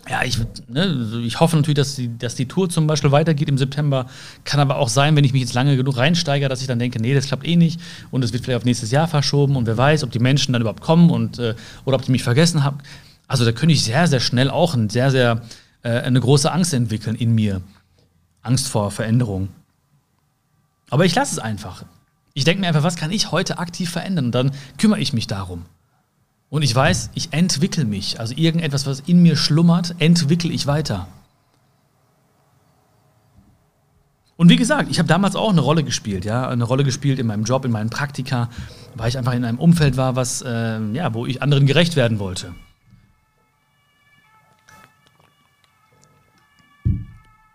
ja, 0.08 0.22
ich, 0.22 0.38
ne, 0.68 1.22
ich 1.24 1.40
hoffe 1.40 1.56
natürlich, 1.56 1.76
dass 1.76 1.96
die, 1.96 2.16
dass 2.18 2.34
die 2.34 2.46
Tour 2.46 2.68
zum 2.68 2.86
Beispiel 2.86 3.10
weitergeht 3.10 3.48
im 3.48 3.56
September. 3.56 4.06
Kann 4.44 4.60
aber 4.60 4.76
auch 4.76 4.88
sein, 4.88 5.16
wenn 5.16 5.24
ich 5.24 5.32
mich 5.32 5.42
jetzt 5.42 5.54
lange 5.54 5.76
genug 5.76 5.96
reinsteige, 5.96 6.48
dass 6.48 6.60
ich 6.60 6.66
dann 6.66 6.78
denke, 6.78 7.00
nee, 7.00 7.14
das 7.14 7.26
klappt 7.26 7.46
eh 7.46 7.56
nicht 7.56 7.80
und 8.10 8.22
es 8.22 8.32
wird 8.32 8.44
vielleicht 8.44 8.58
auf 8.58 8.64
nächstes 8.64 8.90
Jahr 8.90 9.08
verschoben 9.08 9.56
und 9.56 9.66
wer 9.66 9.78
weiß, 9.78 10.04
ob 10.04 10.10
die 10.10 10.18
Menschen 10.18 10.52
dann 10.52 10.60
überhaupt 10.60 10.82
kommen 10.82 11.10
und 11.10 11.38
äh, 11.38 11.54
oder 11.84 11.96
ob 11.96 12.02
die 12.02 12.12
mich 12.12 12.22
vergessen 12.22 12.64
haben. 12.64 12.78
Also 13.28 13.44
da 13.44 13.52
könnte 13.52 13.72
ich 13.72 13.82
sehr, 13.82 14.06
sehr 14.06 14.20
schnell 14.20 14.50
auch 14.50 14.74
ein 14.74 14.90
sehr, 14.90 15.10
sehr 15.10 15.42
äh, 15.82 15.88
eine 15.88 16.20
große 16.20 16.52
Angst 16.52 16.74
entwickeln 16.74 17.16
in 17.16 17.34
mir. 17.34 17.62
Angst 18.42 18.68
vor 18.68 18.90
Veränderung. 18.90 19.48
Aber 20.94 21.04
ich 21.04 21.16
lasse 21.16 21.32
es 21.32 21.38
einfach. 21.40 21.84
Ich 22.34 22.44
denke 22.44 22.60
mir 22.60 22.68
einfach, 22.68 22.84
was 22.84 22.94
kann 22.94 23.10
ich 23.10 23.32
heute 23.32 23.58
aktiv 23.58 23.90
verändern? 23.90 24.26
Und 24.26 24.32
dann 24.32 24.52
kümmere 24.78 25.00
ich 25.00 25.12
mich 25.12 25.26
darum. 25.26 25.64
Und 26.50 26.62
ich 26.62 26.72
weiß, 26.72 27.10
ich 27.14 27.32
entwickle 27.32 27.84
mich. 27.84 28.20
Also 28.20 28.32
irgendetwas, 28.36 28.86
was 28.86 29.00
in 29.00 29.20
mir 29.20 29.34
schlummert, 29.34 29.96
entwickle 29.98 30.52
ich 30.52 30.68
weiter. 30.68 31.08
Und 34.36 34.50
wie 34.50 34.56
gesagt, 34.56 34.88
ich 34.88 35.00
habe 35.00 35.08
damals 35.08 35.34
auch 35.34 35.50
eine 35.50 35.62
Rolle 35.62 35.82
gespielt, 35.82 36.24
ja, 36.24 36.48
eine 36.48 36.62
Rolle 36.62 36.84
gespielt 36.84 37.18
in 37.18 37.26
meinem 37.26 37.42
Job, 37.42 37.64
in 37.64 37.72
meinen 37.72 37.90
Praktika, 37.90 38.48
weil 38.94 39.08
ich 39.08 39.18
einfach 39.18 39.32
in 39.32 39.44
einem 39.44 39.58
Umfeld 39.58 39.96
war, 39.96 40.14
was, 40.14 40.42
äh, 40.42 40.80
ja, 40.92 41.12
wo 41.12 41.26
ich 41.26 41.42
anderen 41.42 41.66
gerecht 41.66 41.96
werden 41.96 42.20
wollte. 42.20 42.54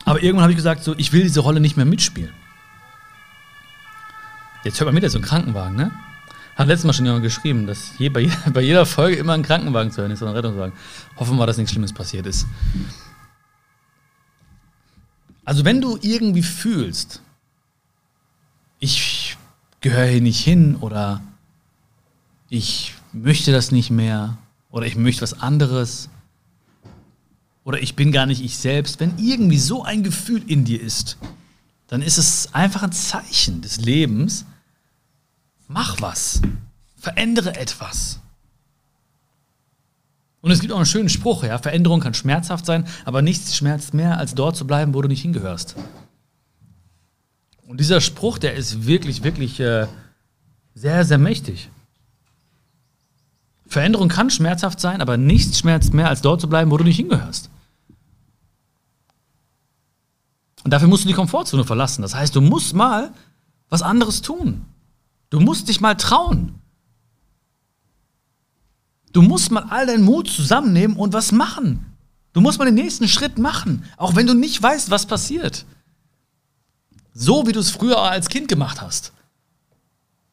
Aber 0.03 0.21
irgendwann 0.21 0.43
habe 0.43 0.51
ich 0.51 0.57
gesagt, 0.57 0.83
so, 0.83 0.93
ich 0.97 1.13
will 1.13 1.23
diese 1.23 1.39
Rolle 1.39 1.61
nicht 1.61 1.77
mehr 1.77 1.85
mitspielen. 1.85 2.33
Jetzt 4.63 4.79
hört 4.79 4.87
man 4.87 4.95
wieder 4.95 5.09
so 5.09 5.17
einen 5.17 5.25
Krankenwagen, 5.25 5.75
ne? 5.75 5.91
Hat 6.55 6.67
letztes 6.67 6.85
Mal 6.85 6.93
schon 6.93 7.05
jemand 7.05 7.23
geschrieben, 7.23 7.67
dass 7.67 7.97
je, 7.97 8.09
bei, 8.09 8.29
bei, 8.53 8.61
jeder 8.61 8.85
Folge 8.85 9.15
immer 9.17 9.33
ein 9.33 9.43
Krankenwagen 9.43 9.91
zu 9.91 10.01
hören 10.01 10.11
ist, 10.11 10.21
oder 10.21 10.31
ein 10.31 10.35
Rettungswagen. 10.35 10.73
Hoffen 11.15 11.37
wir, 11.37 11.45
dass 11.45 11.57
nichts 11.57 11.71
Schlimmes 11.71 11.93
passiert 11.93 12.25
ist. 12.25 12.45
Also, 15.45 15.63
wenn 15.63 15.79
du 15.79 15.97
irgendwie 16.01 16.43
fühlst, 16.43 17.21
ich 18.79 19.37
gehöre 19.81 20.07
hier 20.07 20.21
nicht 20.21 20.43
hin 20.43 20.75
oder 20.75 21.21
ich 22.49 22.93
möchte 23.13 23.51
das 23.51 23.71
nicht 23.71 23.89
mehr 23.89 24.37
oder 24.71 24.85
ich 24.85 24.95
möchte 24.95 25.21
was 25.21 25.39
anderes 25.39 26.09
oder 27.63 27.81
ich 27.81 27.95
bin 27.95 28.11
gar 28.11 28.25
nicht 28.25 28.43
ich 28.43 28.57
selbst, 28.57 28.99
wenn 28.99 29.17
irgendwie 29.17 29.57
so 29.57 29.83
ein 29.83 30.03
Gefühl 30.03 30.43
in 30.47 30.65
dir 30.65 30.81
ist, 30.81 31.17
dann 31.89 32.01
ist 32.01 32.17
es 32.17 32.53
einfach 32.53 32.83
ein 32.83 32.91
Zeichen 32.93 33.61
des 33.61 33.77
Lebens, 33.77 34.45
Mach 35.69 36.01
was. 36.01 36.41
Verändere 36.97 37.55
etwas. 37.55 38.19
Und 40.41 40.51
es 40.51 40.59
gibt 40.59 40.73
auch 40.73 40.77
einen 40.77 40.85
schönen 40.85 41.09
Spruch, 41.09 41.43
ja, 41.43 41.57
Veränderung 41.59 41.99
kann 41.99 42.13
schmerzhaft 42.13 42.65
sein, 42.65 42.87
aber 43.05 43.21
nichts 43.21 43.55
schmerzt 43.55 43.93
mehr, 43.93 44.17
als 44.17 44.33
dort 44.33 44.55
zu 44.55 44.65
bleiben, 44.65 44.93
wo 44.93 45.01
du 45.01 45.07
nicht 45.07 45.21
hingehörst. 45.21 45.75
Und 47.67 47.79
dieser 47.79 48.01
Spruch, 48.01 48.39
der 48.39 48.55
ist 48.55 48.87
wirklich, 48.87 49.23
wirklich 49.23 49.59
äh, 49.59 49.87
sehr, 50.73 51.05
sehr 51.05 51.19
mächtig. 51.19 51.69
Veränderung 53.67 54.09
kann 54.09 54.31
schmerzhaft 54.31 54.79
sein, 54.79 55.01
aber 55.01 55.17
nichts 55.17 55.59
schmerzt 55.59 55.93
mehr, 55.93 56.09
als 56.09 56.21
dort 56.21 56.41
zu 56.41 56.49
bleiben, 56.49 56.71
wo 56.71 56.77
du 56.77 56.83
nicht 56.83 56.97
hingehörst. 56.97 57.51
Und 60.63 60.71
dafür 60.71 60.87
musst 60.87 61.03
du 61.03 61.07
die 61.07 61.13
Komfortzone 61.13 61.63
verlassen. 61.63 62.01
Das 62.01 62.15
heißt, 62.15 62.35
du 62.35 62.41
musst 62.41 62.73
mal 62.73 63.13
was 63.69 63.81
anderes 63.81 64.21
tun. 64.21 64.65
Du 65.29 65.39
musst 65.39 65.69
dich 65.69 65.79
mal 65.79 65.95
trauen. 65.95 66.59
Du 69.13 69.21
musst 69.21 69.51
mal 69.51 69.65
all 69.69 69.85
deinen 69.85 70.03
Mut 70.03 70.29
zusammennehmen 70.29 70.97
und 70.97 71.13
was 71.13 71.31
machen. 71.31 71.85
Du 72.33 72.41
musst 72.41 72.59
mal 72.59 72.65
den 72.65 72.75
nächsten 72.75 73.07
Schritt 73.07 73.37
machen, 73.37 73.83
auch 73.97 74.15
wenn 74.15 74.27
du 74.27 74.33
nicht 74.33 74.61
weißt, 74.61 74.91
was 74.91 75.07
passiert. 75.07 75.65
So 77.13 77.47
wie 77.47 77.51
du 77.51 77.59
es 77.59 77.71
früher 77.71 77.99
als 77.99 78.29
Kind 78.29 78.47
gemacht 78.47 78.81
hast. 78.81 79.13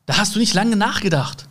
Da 0.05 0.19
hast 0.19 0.35
du 0.35 0.39
nicht 0.39 0.55
lange 0.55 0.77
nachgedacht. 0.77 1.49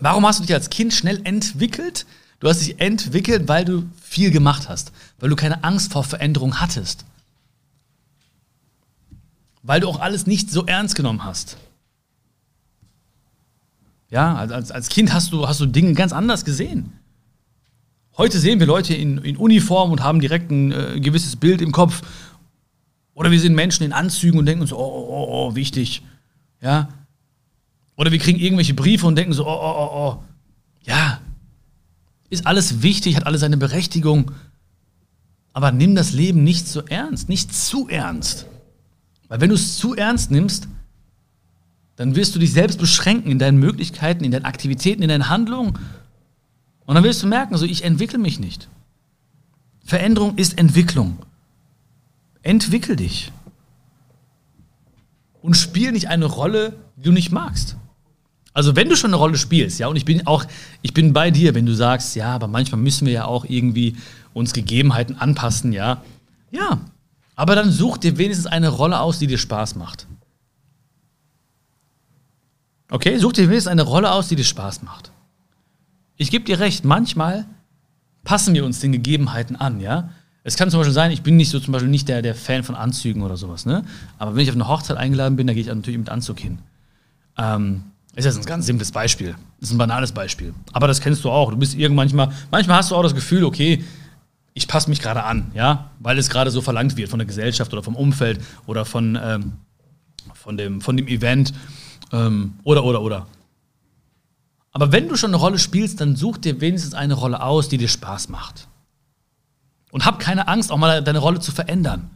Warum 0.00 0.26
hast 0.26 0.40
du 0.40 0.44
dich 0.44 0.54
als 0.54 0.70
Kind 0.70 0.92
schnell 0.94 1.20
entwickelt? 1.24 2.06
Du 2.40 2.48
hast 2.48 2.60
dich 2.60 2.80
entwickelt, 2.80 3.48
weil 3.48 3.64
du 3.64 3.88
viel 4.14 4.30
gemacht 4.30 4.68
hast, 4.68 4.92
weil 5.18 5.28
du 5.28 5.36
keine 5.36 5.64
Angst 5.64 5.92
vor 5.92 6.04
Veränderung 6.04 6.60
hattest 6.60 7.04
weil 9.64 9.80
du 9.80 9.88
auch 9.88 9.98
alles 9.98 10.26
nicht 10.26 10.50
so 10.50 10.66
ernst 10.66 10.94
genommen 10.94 11.24
hast. 11.24 11.56
Ja, 14.10 14.36
als, 14.36 14.70
als 14.70 14.88
Kind 14.90 15.12
hast 15.12 15.32
du, 15.32 15.48
hast 15.48 15.58
du 15.58 15.66
Dinge 15.66 15.94
ganz 15.94 16.12
anders 16.12 16.44
gesehen. 16.44 16.92
Heute 18.16 18.38
sehen 18.38 18.60
wir 18.60 18.66
Leute 18.66 18.94
in, 18.94 19.18
in 19.18 19.36
Uniform 19.36 19.90
und 19.90 20.02
haben 20.02 20.20
direkt 20.20 20.50
ein 20.50 20.70
äh, 20.70 21.00
gewisses 21.00 21.34
Bild 21.34 21.62
im 21.62 21.72
Kopf. 21.72 22.02
Oder 23.14 23.30
wir 23.30 23.40
sehen 23.40 23.54
Menschen 23.54 23.84
in 23.84 23.92
Anzügen 23.92 24.38
und 24.38 24.46
denken 24.46 24.62
uns, 24.62 24.72
oh, 24.72 24.76
oh, 24.76 25.06
oh, 25.08 25.26
oh, 25.30 25.54
wichtig. 25.56 26.02
Ja. 26.60 26.90
Oder 27.96 28.12
wir 28.12 28.18
kriegen 28.18 28.38
irgendwelche 28.38 28.74
Briefe 28.74 29.06
und 29.06 29.16
denken 29.16 29.32
so, 29.32 29.46
oh, 29.46 29.50
oh, 29.50 29.74
oh, 29.78 29.90
oh. 29.94 30.22
Ja. 30.82 31.20
Ist 32.30 32.46
alles 32.46 32.82
wichtig, 32.82 33.16
hat 33.16 33.26
alles 33.26 33.40
seine 33.40 33.56
Berechtigung. 33.56 34.32
Aber 35.52 35.72
nimm 35.72 35.94
das 35.94 36.12
Leben 36.12 36.42
nicht 36.42 36.66
so 36.66 36.82
ernst, 36.82 37.28
nicht 37.28 37.54
zu 37.54 37.88
ernst. 37.88 38.46
Weil 39.28 39.40
wenn 39.40 39.50
du 39.50 39.54
es 39.54 39.76
zu 39.76 39.94
ernst 39.94 40.30
nimmst, 40.30 40.68
dann 41.96 42.16
wirst 42.16 42.34
du 42.34 42.38
dich 42.38 42.52
selbst 42.52 42.78
beschränken 42.78 43.30
in 43.30 43.38
deinen 43.38 43.58
Möglichkeiten, 43.58 44.24
in 44.24 44.32
deinen 44.32 44.44
Aktivitäten, 44.44 45.02
in 45.02 45.08
deinen 45.08 45.28
Handlungen. 45.28 45.78
Und 46.86 46.94
dann 46.94 47.04
wirst 47.04 47.22
du 47.22 47.26
merken, 47.26 47.56
so 47.56 47.64
ich 47.64 47.84
entwickle 47.84 48.18
mich 48.18 48.40
nicht. 48.40 48.68
Veränderung 49.84 50.36
ist 50.36 50.58
Entwicklung. 50.58 51.18
Entwickel 52.42 52.96
dich. 52.96 53.32
Und 55.40 55.56
spiel 55.56 55.92
nicht 55.92 56.08
eine 56.08 56.24
Rolle, 56.24 56.74
die 56.96 57.02
du 57.02 57.12
nicht 57.12 57.30
magst. 57.30 57.76
Also 58.54 58.76
wenn 58.76 58.88
du 58.88 58.96
schon 58.96 59.10
eine 59.10 59.16
Rolle 59.16 59.36
spielst, 59.36 59.80
ja, 59.80 59.88
und 59.88 59.96
ich 59.96 60.04
bin 60.04 60.26
auch, 60.28 60.44
ich 60.80 60.94
bin 60.94 61.12
bei 61.12 61.32
dir, 61.32 61.54
wenn 61.54 61.66
du 61.66 61.74
sagst, 61.74 62.14
ja, 62.14 62.32
aber 62.32 62.46
manchmal 62.46 62.80
müssen 62.80 63.04
wir 63.04 63.12
ja 63.12 63.24
auch 63.26 63.44
irgendwie 63.44 63.96
uns 64.32 64.52
Gegebenheiten 64.52 65.16
anpassen, 65.18 65.72
ja. 65.72 66.02
Ja, 66.52 66.80
aber 67.34 67.56
dann 67.56 67.72
such 67.72 67.98
dir 67.98 68.16
wenigstens 68.16 68.46
eine 68.46 68.68
Rolle 68.68 69.00
aus, 69.00 69.18
die 69.18 69.26
dir 69.26 69.38
Spaß 69.38 69.74
macht. 69.74 70.06
Okay, 72.90 73.18
such 73.18 73.32
dir 73.32 73.48
wenigstens 73.48 73.72
eine 73.72 73.82
Rolle 73.82 74.12
aus, 74.12 74.28
die 74.28 74.36
dir 74.36 74.44
Spaß 74.44 74.82
macht. 74.82 75.10
Ich 76.16 76.30
gebe 76.30 76.44
dir 76.44 76.60
recht, 76.60 76.84
manchmal 76.84 77.46
passen 78.22 78.54
wir 78.54 78.64
uns 78.64 78.78
den 78.78 78.92
Gegebenheiten 78.92 79.56
an, 79.56 79.80
ja. 79.80 80.10
Es 80.44 80.56
kann 80.56 80.70
zum 80.70 80.78
Beispiel 80.78 80.94
sein, 80.94 81.10
ich 81.10 81.22
bin 81.22 81.36
nicht 81.36 81.50
so 81.50 81.58
zum 81.58 81.72
Beispiel 81.72 81.90
nicht 81.90 82.06
der, 82.08 82.22
der 82.22 82.36
Fan 82.36 82.62
von 82.62 82.76
Anzügen 82.76 83.22
oder 83.22 83.36
sowas, 83.36 83.66
ne? 83.66 83.84
Aber 84.18 84.36
wenn 84.36 84.42
ich 84.42 84.50
auf 84.50 84.54
eine 84.54 84.68
Hochzeit 84.68 84.96
eingeladen 84.96 85.34
bin, 85.34 85.48
da 85.48 85.54
gehe 85.54 85.62
ich 85.62 85.68
natürlich 85.68 85.98
mit 85.98 86.10
Anzug 86.10 86.38
hin. 86.38 86.58
Ähm, 87.36 87.82
ist 88.14 88.24
jetzt 88.24 88.38
ein 88.38 88.44
ganz 88.44 88.66
simples 88.66 88.92
Beispiel. 88.92 89.34
Ist 89.60 89.72
ein 89.72 89.78
banales 89.78 90.12
Beispiel. 90.12 90.54
Aber 90.72 90.86
das 90.86 91.00
kennst 91.00 91.24
du 91.24 91.30
auch. 91.30 91.50
Du 91.50 91.56
bist 91.56 91.74
irgendwann 91.74 92.06
manchmal, 92.06 92.30
manchmal 92.50 92.78
hast 92.78 92.90
du 92.90 92.96
auch 92.96 93.02
das 93.02 93.14
Gefühl, 93.14 93.44
okay, 93.44 93.84
ich 94.54 94.68
passe 94.68 94.88
mich 94.88 95.00
gerade 95.00 95.24
an, 95.24 95.50
ja, 95.54 95.90
weil 95.98 96.16
es 96.16 96.30
gerade 96.30 96.50
so 96.52 96.60
verlangt 96.60 96.96
wird 96.96 97.08
von 97.08 97.18
der 97.18 97.26
Gesellschaft 97.26 97.72
oder 97.72 97.82
vom 97.82 97.96
Umfeld 97.96 98.40
oder 98.66 98.84
von, 98.84 99.18
ähm, 99.20 99.52
von, 100.32 100.56
dem, 100.56 100.80
von 100.80 100.96
dem 100.96 101.08
Event 101.08 101.52
ähm, 102.12 102.54
oder, 102.62 102.84
oder, 102.84 103.02
oder. 103.02 103.26
Aber 104.70 104.92
wenn 104.92 105.08
du 105.08 105.16
schon 105.16 105.30
eine 105.30 105.36
Rolle 105.36 105.58
spielst, 105.58 106.00
dann 106.00 106.14
such 106.14 106.38
dir 106.38 106.60
wenigstens 106.60 106.94
eine 106.94 107.14
Rolle 107.14 107.42
aus, 107.42 107.68
die 107.68 107.78
dir 107.78 107.88
Spaß 107.88 108.28
macht. 108.28 108.68
Und 109.90 110.04
hab 110.04 110.18
keine 110.18 110.48
Angst, 110.48 110.70
auch 110.72 110.78
mal 110.78 111.02
deine 111.02 111.20
Rolle 111.20 111.40
zu 111.40 111.52
verändern. 111.52 112.10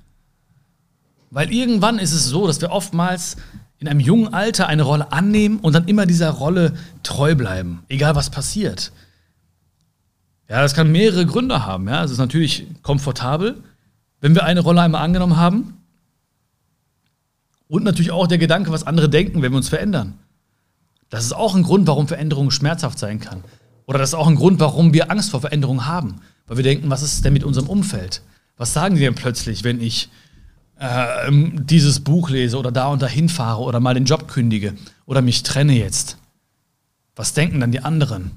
Weil 1.30 1.52
irgendwann 1.52 1.98
ist 1.98 2.12
es 2.12 2.26
so, 2.26 2.46
dass 2.46 2.61
wir 2.61 2.70
oftmals 2.70 3.37
in 3.79 3.88
einem 3.88 4.01
jungen 4.01 4.33
Alter 4.35 4.67
eine 4.67 4.83
Rolle 4.83 5.12
annehmen 5.12 5.61
und 5.61 5.73
dann 5.73 5.87
immer 5.87 6.07
dieser 6.07 6.31
Rolle 6.31 6.75
treu 7.03 7.35
bleiben, 7.35 7.85
egal 7.88 8.14
was 8.17 8.31
passiert. 8.31 8.93
Ja, 10.49 10.62
das 10.62 10.75
kann 10.75 10.91
mehrere 10.91 11.27
Gründe 11.27 11.67
haben. 11.67 11.88
Ja, 11.88 12.03
es 12.03 12.11
ist 12.11 12.19
natürlich 12.19 12.67
komfortabel, 12.83 13.62
wenn 14.21 14.35
wir 14.35 14.45
eine 14.45 14.61
Rolle 14.61 14.81
einmal 14.81 15.03
angenommen 15.03 15.37
haben. 15.37 15.75
Und 17.69 17.85
natürlich 17.85 18.11
auch 18.11 18.27
der 18.27 18.38
Gedanke, 18.38 18.73
was 18.73 18.87
andere 18.87 19.11
denken, 19.11 19.43
wenn 19.43 19.53
wir 19.53 19.59
uns 19.59 19.69
verändern. 19.69 20.14
Das 21.11 21.25
ist 21.25 21.35
auch 21.35 21.55
ein 21.55 21.62
Grund, 21.62 21.87
warum 21.87 22.09
Veränderung 22.09 22.51
schmerzhaft 22.51 22.99
sein 22.99 23.21
kann. 23.21 23.45
Oder 23.87 23.99
das 23.99 24.11
ist 24.11 24.14
auch 24.14 24.27
ein 24.27 24.37
Grund, 24.37 24.59
warum 24.59 24.95
wir 24.95 25.11
Angst 25.11 25.31
vor 25.31 25.41
Veränderung 25.41 25.87
haben. 25.87 26.21
Weil 26.47 26.57
wir 26.57 26.64
denken, 26.64 26.91
was 26.91 27.03
ist 27.03 27.25
denn 27.25 27.35
mit 27.35 27.45
unserem 27.45 27.69
Umfeld? 27.69 28.23
Was 28.57 28.73
sagen 28.73 28.95
die 28.95 29.03
denn 29.03 29.14
plötzlich, 29.14 29.64
wenn 29.64 29.81
ich 29.81 30.09
äh, 30.79 31.31
dieses 31.31 32.01
Buch 32.01 32.31
lese 32.31 32.59
oder 32.59 32.73
da 32.73 32.88
und 32.88 33.03
dahin 33.03 33.29
fahre 33.29 33.62
oder 33.62 33.81
mal 33.81 33.95
den 33.95 34.05
Job 34.05 34.29
kündige 34.29 34.75
oder 35.07 35.23
mich 35.23 35.43
trenne 35.43 35.75
jetzt? 35.75 36.19
Was 37.17 37.35
denken 37.35 37.61
dann 37.61 37.73
die 37.73 37.81
anderen? 37.81 38.33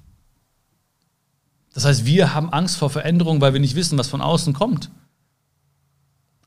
Das 1.74 1.86
heißt, 1.86 2.06
wir 2.06 2.34
haben 2.34 2.52
Angst 2.52 2.78
vor 2.78 2.90
Veränderung, 2.90 3.40
weil 3.42 3.54
wir 3.54 3.60
nicht 3.60 3.76
wissen, 3.76 3.98
was 3.98 4.08
von 4.08 4.22
außen 4.22 4.54
kommt. 4.54 4.90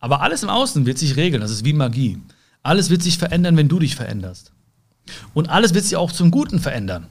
Aber 0.00 0.20
alles 0.20 0.42
im 0.42 0.50
Außen 0.50 0.84
wird 0.84 0.98
sich 0.98 1.16
regeln, 1.16 1.40
das 1.40 1.50
ist 1.50 1.64
wie 1.64 1.72
Magie. 1.72 2.20
Alles 2.62 2.90
wird 2.90 3.02
sich 3.02 3.16
verändern, 3.16 3.56
wenn 3.56 3.68
du 3.68 3.78
dich 3.78 3.96
veränderst. 3.96 4.52
Und 5.32 5.48
alles 5.48 5.74
wird 5.74 5.84
sich 5.84 5.96
auch 5.96 6.12
zum 6.12 6.30
Guten 6.30 6.58
verändern. 6.58 7.06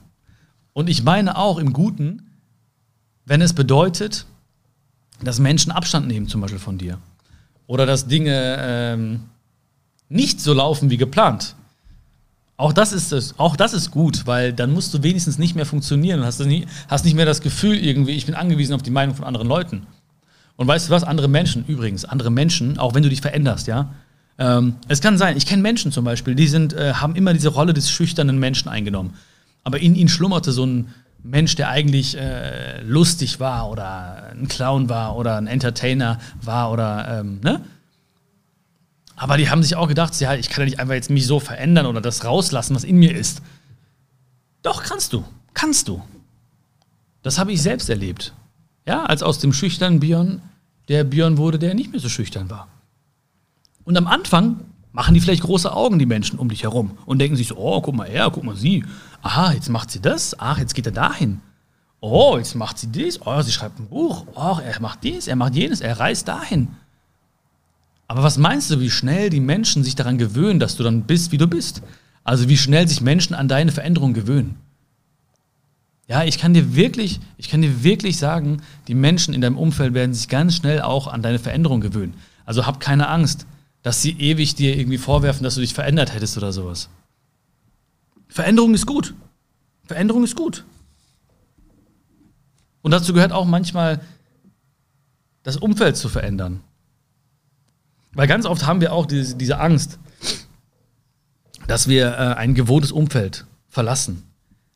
Und 0.72 0.88
ich 0.88 1.02
meine 1.02 1.36
auch 1.36 1.58
im 1.58 1.72
Guten, 1.72 2.30
wenn 3.24 3.40
es 3.40 3.52
bedeutet, 3.52 4.26
dass 5.22 5.38
Menschen 5.38 5.72
Abstand 5.72 6.06
nehmen, 6.06 6.28
zum 6.28 6.40
Beispiel 6.40 6.60
von 6.60 6.78
dir. 6.78 6.98
Oder 7.66 7.86
dass 7.86 8.06
Dinge 8.06 8.56
ähm, 8.60 9.20
nicht 10.08 10.40
so 10.40 10.52
laufen 10.52 10.90
wie 10.90 10.96
geplant. 10.96 11.54
Auch 12.56 12.72
das, 12.72 12.92
ist 12.92 13.10
das, 13.10 13.38
auch 13.38 13.56
das 13.56 13.72
ist 13.72 13.90
gut, 13.90 14.26
weil 14.26 14.52
dann 14.52 14.72
musst 14.72 14.94
du 14.94 15.02
wenigstens 15.02 15.38
nicht 15.38 15.56
mehr 15.56 15.66
funktionieren 15.66 16.20
und 16.20 16.26
hast, 16.26 16.40
hast 16.88 17.04
nicht 17.04 17.14
mehr 17.14 17.26
das 17.26 17.40
Gefühl, 17.40 17.76
irgendwie, 17.76 18.12
ich 18.12 18.26
bin 18.26 18.36
angewiesen 18.36 18.74
auf 18.74 18.82
die 18.82 18.90
Meinung 18.90 19.16
von 19.16 19.24
anderen 19.24 19.48
Leuten. 19.48 19.86
Und 20.56 20.68
weißt 20.68 20.88
du 20.88 20.92
was? 20.92 21.02
Andere 21.02 21.26
Menschen, 21.26 21.64
übrigens, 21.66 22.04
andere 22.04 22.30
Menschen, 22.30 22.78
auch 22.78 22.94
wenn 22.94 23.02
du 23.02 23.08
dich 23.08 23.20
veränderst, 23.20 23.66
ja. 23.66 23.92
Ähm, 24.38 24.76
es 24.88 25.00
kann 25.00 25.18
sein, 25.18 25.36
ich 25.36 25.46
kenne 25.46 25.62
Menschen 25.62 25.90
zum 25.90 26.04
Beispiel, 26.04 26.34
die 26.34 26.46
sind, 26.46 26.72
äh, 26.72 26.94
haben 26.94 27.16
immer 27.16 27.32
diese 27.32 27.48
Rolle 27.48 27.72
des 27.72 27.90
schüchternen 27.90 28.38
Menschen 28.38 28.68
eingenommen. 28.68 29.14
Aber 29.64 29.80
in 29.80 29.94
ihnen 29.94 30.08
schlummerte 30.08 30.52
so 30.52 30.64
ein 30.64 30.94
Mensch, 31.24 31.56
der 31.56 31.70
eigentlich 31.70 32.16
äh, 32.16 32.82
lustig 32.82 33.40
war 33.40 33.70
oder 33.70 34.30
ein 34.30 34.46
Clown 34.46 34.90
war 34.90 35.16
oder 35.16 35.38
ein 35.38 35.46
Entertainer 35.46 36.20
war 36.42 36.70
oder, 36.70 37.20
ähm, 37.20 37.40
ne? 37.42 37.64
Aber 39.16 39.38
die 39.38 39.48
haben 39.48 39.62
sich 39.62 39.74
auch 39.76 39.88
gedacht, 39.88 40.18
ja, 40.20 40.34
ich 40.34 40.50
kann 40.50 40.62
ja 40.62 40.64
nicht 40.66 40.80
einfach 40.80 40.94
jetzt 40.94 41.08
mich 41.08 41.26
so 41.26 41.40
verändern 41.40 41.86
oder 41.86 42.00
das 42.00 42.24
rauslassen, 42.24 42.74
was 42.74 42.84
in 42.84 42.96
mir 42.96 43.16
ist. 43.16 43.42
Doch, 44.62 44.82
kannst 44.82 45.12
du. 45.12 45.24
Kannst 45.54 45.88
du. 45.88 46.02
Das 47.22 47.38
habe 47.38 47.52
ich 47.52 47.62
selbst 47.62 47.88
erlebt. 47.88 48.34
Ja, 48.86 49.04
als 49.04 49.22
aus 49.22 49.38
dem 49.38 49.52
schüchternen 49.52 50.00
Björn 50.00 50.42
der 50.88 51.04
Björn 51.04 51.38
wurde, 51.38 51.58
der 51.58 51.74
nicht 51.74 51.90
mehr 51.90 52.00
so 52.00 52.08
schüchtern 52.08 52.50
war. 52.50 52.68
Und 53.84 53.96
am 53.96 54.06
Anfang 54.06 54.60
machen 54.94 55.12
die 55.12 55.20
vielleicht 55.20 55.42
große 55.42 55.74
Augen, 55.74 55.98
die 55.98 56.06
Menschen 56.06 56.38
um 56.38 56.48
dich 56.48 56.62
herum, 56.62 56.96
und 57.04 57.18
denken 57.18 57.36
sich 57.36 57.48
so, 57.48 57.56
oh, 57.56 57.80
guck 57.82 57.96
mal 57.96 58.08
her, 58.08 58.30
guck 58.32 58.44
mal 58.44 58.54
sie. 58.54 58.84
Aha, 59.22 59.52
jetzt 59.52 59.68
macht 59.68 59.90
sie 59.90 60.00
das. 60.00 60.38
Ach, 60.38 60.56
jetzt 60.56 60.74
geht 60.74 60.86
er 60.86 60.92
dahin. 60.92 61.40
Oh, 62.00 62.38
jetzt 62.38 62.54
macht 62.54 62.78
sie 62.78 62.86
dies. 62.86 63.20
Oh, 63.24 63.42
sie 63.42 63.50
schreibt 63.50 63.80
ein 63.80 63.88
Buch. 63.88 64.24
Oh, 64.36 64.58
er 64.64 64.80
macht 64.80 65.02
dies, 65.02 65.26
er 65.26 65.34
macht 65.34 65.56
jenes, 65.56 65.80
er 65.80 65.98
reist 65.98 66.28
dahin. 66.28 66.68
Aber 68.06 68.22
was 68.22 68.38
meinst 68.38 68.70
du, 68.70 68.78
wie 68.78 68.90
schnell 68.90 69.30
die 69.30 69.40
Menschen 69.40 69.82
sich 69.82 69.96
daran 69.96 70.16
gewöhnen, 70.16 70.60
dass 70.60 70.76
du 70.76 70.84
dann 70.84 71.02
bist, 71.02 71.32
wie 71.32 71.38
du 71.38 71.48
bist? 71.48 71.82
Also 72.22 72.48
wie 72.48 72.56
schnell 72.56 72.86
sich 72.86 73.00
Menschen 73.00 73.34
an 73.34 73.48
deine 73.48 73.72
Veränderung 73.72 74.14
gewöhnen? 74.14 74.56
Ja, 76.06 76.22
ich 76.22 76.38
kann 76.38 76.54
dir 76.54 76.76
wirklich, 76.76 77.18
ich 77.36 77.48
kann 77.48 77.62
dir 77.62 77.82
wirklich 77.82 78.18
sagen, 78.18 78.62
die 78.86 78.94
Menschen 78.94 79.34
in 79.34 79.40
deinem 79.40 79.58
Umfeld 79.58 79.94
werden 79.94 80.14
sich 80.14 80.28
ganz 80.28 80.54
schnell 80.54 80.82
auch 80.82 81.08
an 81.08 81.22
deine 81.22 81.40
Veränderung 81.40 81.80
gewöhnen. 81.80 82.14
Also 82.46 82.66
hab 82.66 82.78
keine 82.78 83.08
Angst, 83.08 83.46
dass 83.84 84.00
sie 84.00 84.18
ewig 84.18 84.54
dir 84.54 84.76
irgendwie 84.76 84.96
vorwerfen, 84.98 85.44
dass 85.44 85.56
du 85.56 85.60
dich 85.60 85.74
verändert 85.74 86.14
hättest 86.14 86.38
oder 86.38 86.52
sowas. 86.52 86.88
Veränderung 88.28 88.72
ist 88.72 88.86
gut. 88.86 89.14
Veränderung 89.84 90.24
ist 90.24 90.34
gut. 90.34 90.64
Und 92.80 92.92
dazu 92.92 93.12
gehört 93.12 93.32
auch 93.32 93.44
manchmal 93.44 94.00
das 95.42 95.58
Umfeld 95.58 95.98
zu 95.98 96.08
verändern. 96.08 96.60
Weil 98.14 98.26
ganz 98.26 98.46
oft 98.46 98.66
haben 98.66 98.80
wir 98.80 98.90
auch 98.94 99.04
diese, 99.04 99.36
diese 99.36 99.60
Angst, 99.60 99.98
dass 101.66 101.86
wir 101.86 102.06
äh, 102.12 102.34
ein 102.36 102.54
gewohntes 102.54 102.90
Umfeld 102.90 103.44
verlassen. 103.68 104.22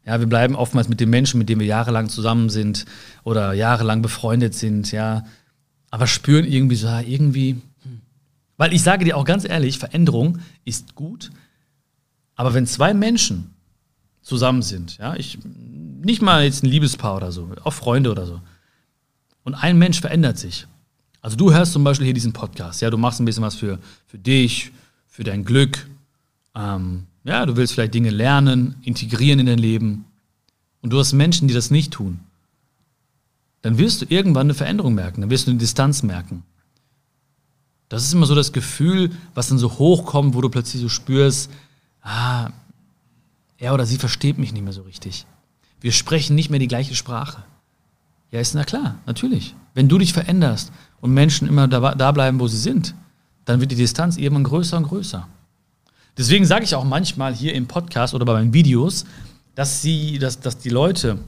Ja, 0.05 0.21
wir 0.21 0.27
bleiben 0.27 0.55
oftmals 0.55 0.91
mit 0.91 1.01
den 1.01 1.09
Menschen, 1.09 1.39
mit 1.39 1.49
denen 1.49 1.61
wir 1.61 1.67
jahrelang 1.67 2.11
zusammen 2.11 2.51
sind 2.51 2.85
oder 3.25 3.55
jahrelang 3.55 4.03
befreundet 4.03 4.55
sind, 4.55 4.93
ja, 4.93 5.25
aber 5.91 6.07
spüren 6.07 6.45
irgendwie 6.45 6.77
so, 6.77 6.89
irgendwie. 6.89 7.63
Weil 8.59 8.75
ich 8.75 8.83
sage 8.83 9.07
dir 9.07 9.17
auch 9.17 9.25
ganz 9.25 9.49
ehrlich, 9.49 9.79
Veränderung 9.79 10.41
ist 10.67 10.95
gut, 10.95 11.31
aber 12.35 12.53
wenn 12.53 12.67
zwei 12.67 12.93
Menschen 12.93 13.55
zusammen 14.21 14.63
sind, 14.63 14.99
ja, 14.99 15.15
ich 15.15 15.39
nicht 15.45 16.21
mal 16.21 16.45
jetzt 16.45 16.63
ein 16.63 16.69
Liebespaar 16.69 17.17
oder 17.17 17.33
so, 17.33 17.49
auch 17.65 17.73
Freunde 17.73 18.11
oder 18.11 18.27
so, 18.27 18.41
und 19.45 19.55
ein 19.55 19.79
Mensch 19.79 20.01
verändert 20.01 20.39
sich, 20.39 20.67
also 21.23 21.37
du 21.37 21.53
hörst 21.53 21.73
zum 21.73 21.85
Beispiel 21.85 22.05
hier 22.05 22.15
diesen 22.15 22.33
Podcast, 22.33 22.83
ja, 22.83 22.91
du 22.91 22.99
machst 22.99 23.21
ein 23.21 23.25
bisschen 23.25 23.43
was 23.43 23.55
für, 23.55 23.79
für 24.07 24.19
dich, 24.19 24.73
für 25.07 25.25
dein 25.25 25.45
Glück, 25.45 25.89
ähm, 26.55 27.07
ja, 27.25 27.47
du 27.47 27.57
willst 27.57 27.75
vielleicht 27.75 27.95
Dinge 27.95 28.11
lernen, 28.11 28.75
integrieren 28.83 29.39
in 29.39 29.47
dein 29.47 29.59
Leben 29.59 30.05
und 30.83 30.93
du 30.93 30.99
hast 30.99 31.13
Menschen, 31.13 31.47
die 31.47 31.55
das 31.55 31.71
nicht 31.71 31.93
tun. 31.93 32.21
Dann 33.63 33.79
wirst 33.79 34.03
du 34.03 34.07
irgendwann 34.09 34.47
eine 34.47 34.55
Veränderung 34.55 34.95
merken, 34.95 35.21
dann 35.21 35.31
wirst 35.31 35.47
du 35.47 35.53
eine 35.53 35.59
Distanz 35.59 36.03
merken. 36.03 36.43
Das 37.89 38.05
ist 38.05 38.13
immer 38.13 38.27
so 38.27 38.35
das 38.35 38.53
Gefühl, 38.53 39.11
was 39.35 39.49
dann 39.49 39.59
so 39.59 39.79
hochkommt, 39.79 40.35
wo 40.35 40.41
du 40.41 40.51
plötzlich 40.51 40.83
so 40.83 40.89
spürst, 40.89 41.51
ah, 42.03 42.51
er 43.57 43.75
oder 43.75 43.87
sie 43.87 43.97
versteht 43.97 44.39
mich 44.39 44.53
nicht 44.53 44.63
mehr 44.63 44.73
so 44.73 44.83
richtig. 44.83 45.27
Wir 45.81 45.93
sprechen 45.93 46.35
nicht 46.35 46.51
mehr 46.51 46.61
die 46.61 46.69
gleiche 46.69 46.95
Sprache. 46.95 47.45
Ja, 48.31 48.41
ist 48.41 48.55
na 48.55 48.65
klar, 48.65 48.97
natürlich. 49.07 49.55
Wenn 49.75 49.89
du 49.89 49.99
dich 49.99 50.13
veränderst 50.13 50.71
und 51.01 51.15
Menschen 51.15 51.49
immer 51.49 51.67
da, 51.67 51.95
da 51.95 52.13
bleiben, 52.13 52.41
wo 52.41 52.49
sie 52.49 52.59
sind, 52.59 52.95
dann 53.45 53.61
wird 53.61 53.71
die 53.71 53.77
Distanz 53.77 54.17
irgendwann 54.17 54.45
größer 54.45 54.77
und 54.77 54.85
größer. 54.85 55.27
Deswegen 56.19 56.45
sage 56.45 56.65
ich 56.65 56.75
auch 56.75 56.85
manchmal 56.85 57.35
hier 57.35 57.55
im 57.55 57.67
Podcast 57.67 58.13
oder 58.13 58.25
bei 58.25 58.35
meinen 58.35 58.53
Videos, 58.53 59.07
dass, 59.55 59.81
sie, 59.83 60.19
dass, 60.19 60.41
dass 60.41 60.59
die 60.59 60.69
Leute 60.69 61.19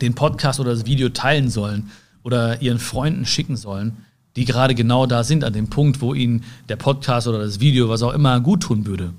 den 0.00 0.14
Podcast 0.14 0.60
oder 0.60 0.70
das 0.70 0.86
Video 0.86 1.08
teilen 1.10 1.50
sollen 1.50 1.90
oder 2.22 2.62
ihren 2.62 2.78
Freunden 2.78 3.26
schicken 3.26 3.56
sollen, 3.56 4.04
die 4.36 4.44
gerade 4.44 4.74
genau 4.74 5.06
da 5.06 5.24
sind, 5.24 5.44
an 5.44 5.52
dem 5.52 5.68
Punkt, 5.68 6.00
wo 6.00 6.14
ihnen 6.14 6.44
der 6.68 6.76
Podcast 6.76 7.28
oder 7.28 7.38
das 7.38 7.60
Video, 7.60 7.88
was 7.88 8.02
auch 8.02 8.12
immer, 8.12 8.40
gut 8.40 8.62
tun 8.64 8.86
würde. 8.86 9.12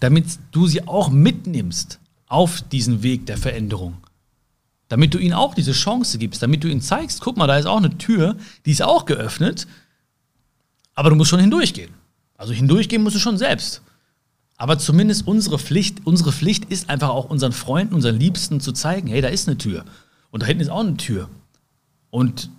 Damit 0.00 0.26
du 0.52 0.66
sie 0.66 0.86
auch 0.86 1.10
mitnimmst 1.10 2.00
auf 2.26 2.62
diesen 2.62 3.02
Weg 3.02 3.26
der 3.26 3.36
Veränderung. 3.36 3.96
Damit 4.88 5.14
du 5.14 5.18
ihnen 5.18 5.34
auch 5.34 5.54
diese 5.54 5.72
Chance 5.72 6.18
gibst, 6.18 6.42
damit 6.42 6.64
du 6.64 6.68
ihnen 6.68 6.80
zeigst, 6.80 7.20
guck 7.20 7.36
mal, 7.36 7.46
da 7.46 7.56
ist 7.56 7.66
auch 7.66 7.78
eine 7.78 7.96
Tür, 7.96 8.36
die 8.66 8.72
ist 8.72 8.82
auch 8.82 9.06
geöffnet, 9.06 9.66
aber 10.94 11.10
du 11.10 11.16
musst 11.16 11.30
schon 11.30 11.40
hindurchgehen. 11.40 11.90
Also 12.36 12.52
hindurchgehen 12.52 13.02
musst 13.02 13.16
du 13.16 13.20
schon 13.20 13.38
selbst. 13.38 13.82
Aber 14.56 14.78
zumindest 14.78 15.26
unsere 15.26 15.58
Pflicht, 15.58 16.06
unsere 16.06 16.32
Pflicht 16.32 16.66
ist 16.66 16.88
einfach 16.88 17.08
auch 17.08 17.28
unseren 17.28 17.52
Freunden, 17.52 17.94
unseren 17.94 18.18
Liebsten 18.18 18.60
zu 18.60 18.72
zeigen, 18.72 19.08
hey, 19.08 19.20
da 19.20 19.28
ist 19.28 19.48
eine 19.48 19.58
Tür. 19.58 19.84
Und 20.30 20.42
da 20.42 20.46
hinten 20.46 20.62
ist 20.62 20.68
auch 20.68 20.80
eine 20.80 20.96
Tür. 20.96 21.28
Und 22.10 22.50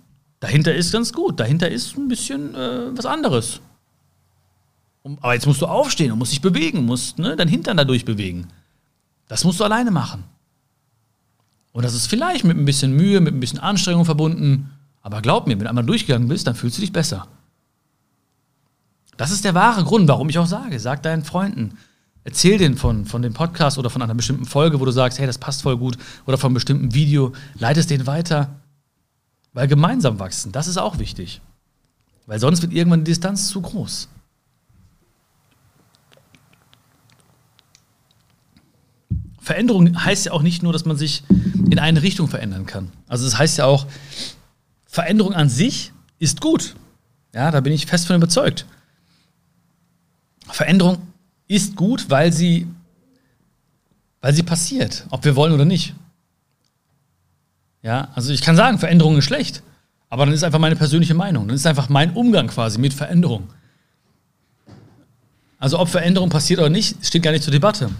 dahinter 0.46 0.72
ist 0.76 0.92
ganz 0.92 1.12
gut. 1.12 1.40
Dahinter 1.40 1.68
ist 1.68 1.96
ein 1.96 2.06
bisschen 2.06 2.54
äh, 2.54 2.96
was 2.96 3.04
anderes. 3.04 3.60
aber 5.02 5.34
jetzt 5.34 5.46
musst 5.46 5.60
du 5.60 5.66
aufstehen 5.66 6.12
und 6.12 6.20
musst 6.20 6.30
dich 6.30 6.40
bewegen, 6.40 6.84
musst 6.84 7.18
ne, 7.18 7.34
dein 7.34 7.48
Hintern 7.48 7.76
dadurch 7.76 8.04
bewegen. 8.04 8.46
Das 9.26 9.42
musst 9.42 9.58
du 9.58 9.64
alleine 9.64 9.90
machen. 9.90 10.22
Und 11.72 11.84
das 11.84 11.94
ist 11.94 12.06
vielleicht 12.06 12.44
mit 12.44 12.56
ein 12.56 12.64
bisschen 12.64 12.92
Mühe, 12.92 13.20
mit 13.20 13.34
ein 13.34 13.40
bisschen 13.40 13.58
Anstrengung 13.58 14.04
verbunden. 14.04 14.70
Aber 15.02 15.20
glaub 15.20 15.48
mir, 15.48 15.54
wenn 15.54 15.64
du 15.64 15.68
einmal 15.68 15.84
durchgegangen 15.84 16.28
bist, 16.28 16.46
dann 16.46 16.54
fühlst 16.54 16.78
du 16.78 16.80
dich 16.80 16.92
besser. 16.92 17.26
Das 19.16 19.32
ist 19.32 19.44
der 19.44 19.54
wahre 19.54 19.82
Grund, 19.82 20.06
warum 20.06 20.28
ich 20.28 20.38
auch 20.38 20.46
sage, 20.46 20.78
sag 20.78 21.02
deinen 21.02 21.24
Freunden, 21.24 21.76
erzähl 22.22 22.58
denen 22.58 22.76
von, 22.76 23.04
von 23.04 23.20
dem 23.20 23.32
Podcast 23.32 23.78
oder 23.78 23.90
von 23.90 24.00
einer 24.00 24.14
bestimmten 24.14 24.44
Folge, 24.44 24.78
wo 24.78 24.84
du 24.84 24.92
sagst, 24.92 25.18
hey, 25.18 25.26
das 25.26 25.38
passt 25.38 25.62
voll 25.62 25.76
gut, 25.76 25.98
oder 26.24 26.38
von 26.38 26.48
einem 26.48 26.54
bestimmten 26.54 26.94
Video, 26.94 27.32
leitest 27.58 27.90
denen 27.90 28.06
weiter. 28.06 28.60
Weil 29.56 29.68
gemeinsam 29.68 30.18
wachsen, 30.18 30.52
das 30.52 30.66
ist 30.66 30.76
auch 30.76 30.98
wichtig. 30.98 31.40
Weil 32.26 32.38
sonst 32.38 32.60
wird 32.60 32.74
irgendwann 32.74 33.04
die 33.04 33.10
Distanz 33.10 33.48
zu 33.48 33.62
groß. 33.62 34.06
Veränderung 39.40 40.04
heißt 40.04 40.26
ja 40.26 40.32
auch 40.32 40.42
nicht 40.42 40.62
nur, 40.62 40.74
dass 40.74 40.84
man 40.84 40.98
sich 40.98 41.22
in 41.70 41.78
eine 41.78 42.02
Richtung 42.02 42.28
verändern 42.28 42.66
kann. 42.66 42.92
Also 43.08 43.24
es 43.24 43.32
das 43.32 43.40
heißt 43.40 43.56
ja 43.56 43.64
auch, 43.64 43.86
Veränderung 44.84 45.32
an 45.32 45.48
sich 45.48 45.90
ist 46.18 46.42
gut. 46.42 46.76
Ja, 47.32 47.50
da 47.50 47.60
bin 47.60 47.72
ich 47.72 47.86
fest 47.86 48.06
von 48.06 48.16
überzeugt. 48.16 48.66
Veränderung 50.48 50.98
ist 51.48 51.76
gut, 51.76 52.10
weil 52.10 52.30
sie, 52.30 52.66
weil 54.20 54.34
sie 54.34 54.42
passiert, 54.42 55.06
ob 55.08 55.24
wir 55.24 55.34
wollen 55.34 55.54
oder 55.54 55.64
nicht. 55.64 55.94
Ja, 57.86 58.08
also 58.16 58.32
ich 58.32 58.42
kann 58.42 58.56
sagen, 58.56 58.80
Veränderung 58.80 59.16
ist 59.16 59.26
schlecht, 59.26 59.62
aber 60.10 60.26
dann 60.26 60.34
ist 60.34 60.42
einfach 60.42 60.58
meine 60.58 60.74
persönliche 60.74 61.14
Meinung. 61.14 61.46
Dann 61.46 61.54
ist 61.54 61.68
einfach 61.68 61.88
mein 61.88 62.14
Umgang 62.14 62.48
quasi 62.48 62.80
mit 62.80 62.92
Veränderung. 62.92 63.48
Also 65.60 65.78
ob 65.78 65.88
Veränderung 65.88 66.28
passiert 66.28 66.58
oder 66.58 66.68
nicht, 66.68 67.06
steht 67.06 67.22
gar 67.22 67.30
nicht 67.30 67.44
zur 67.44 67.52
Debatte. 67.52 67.90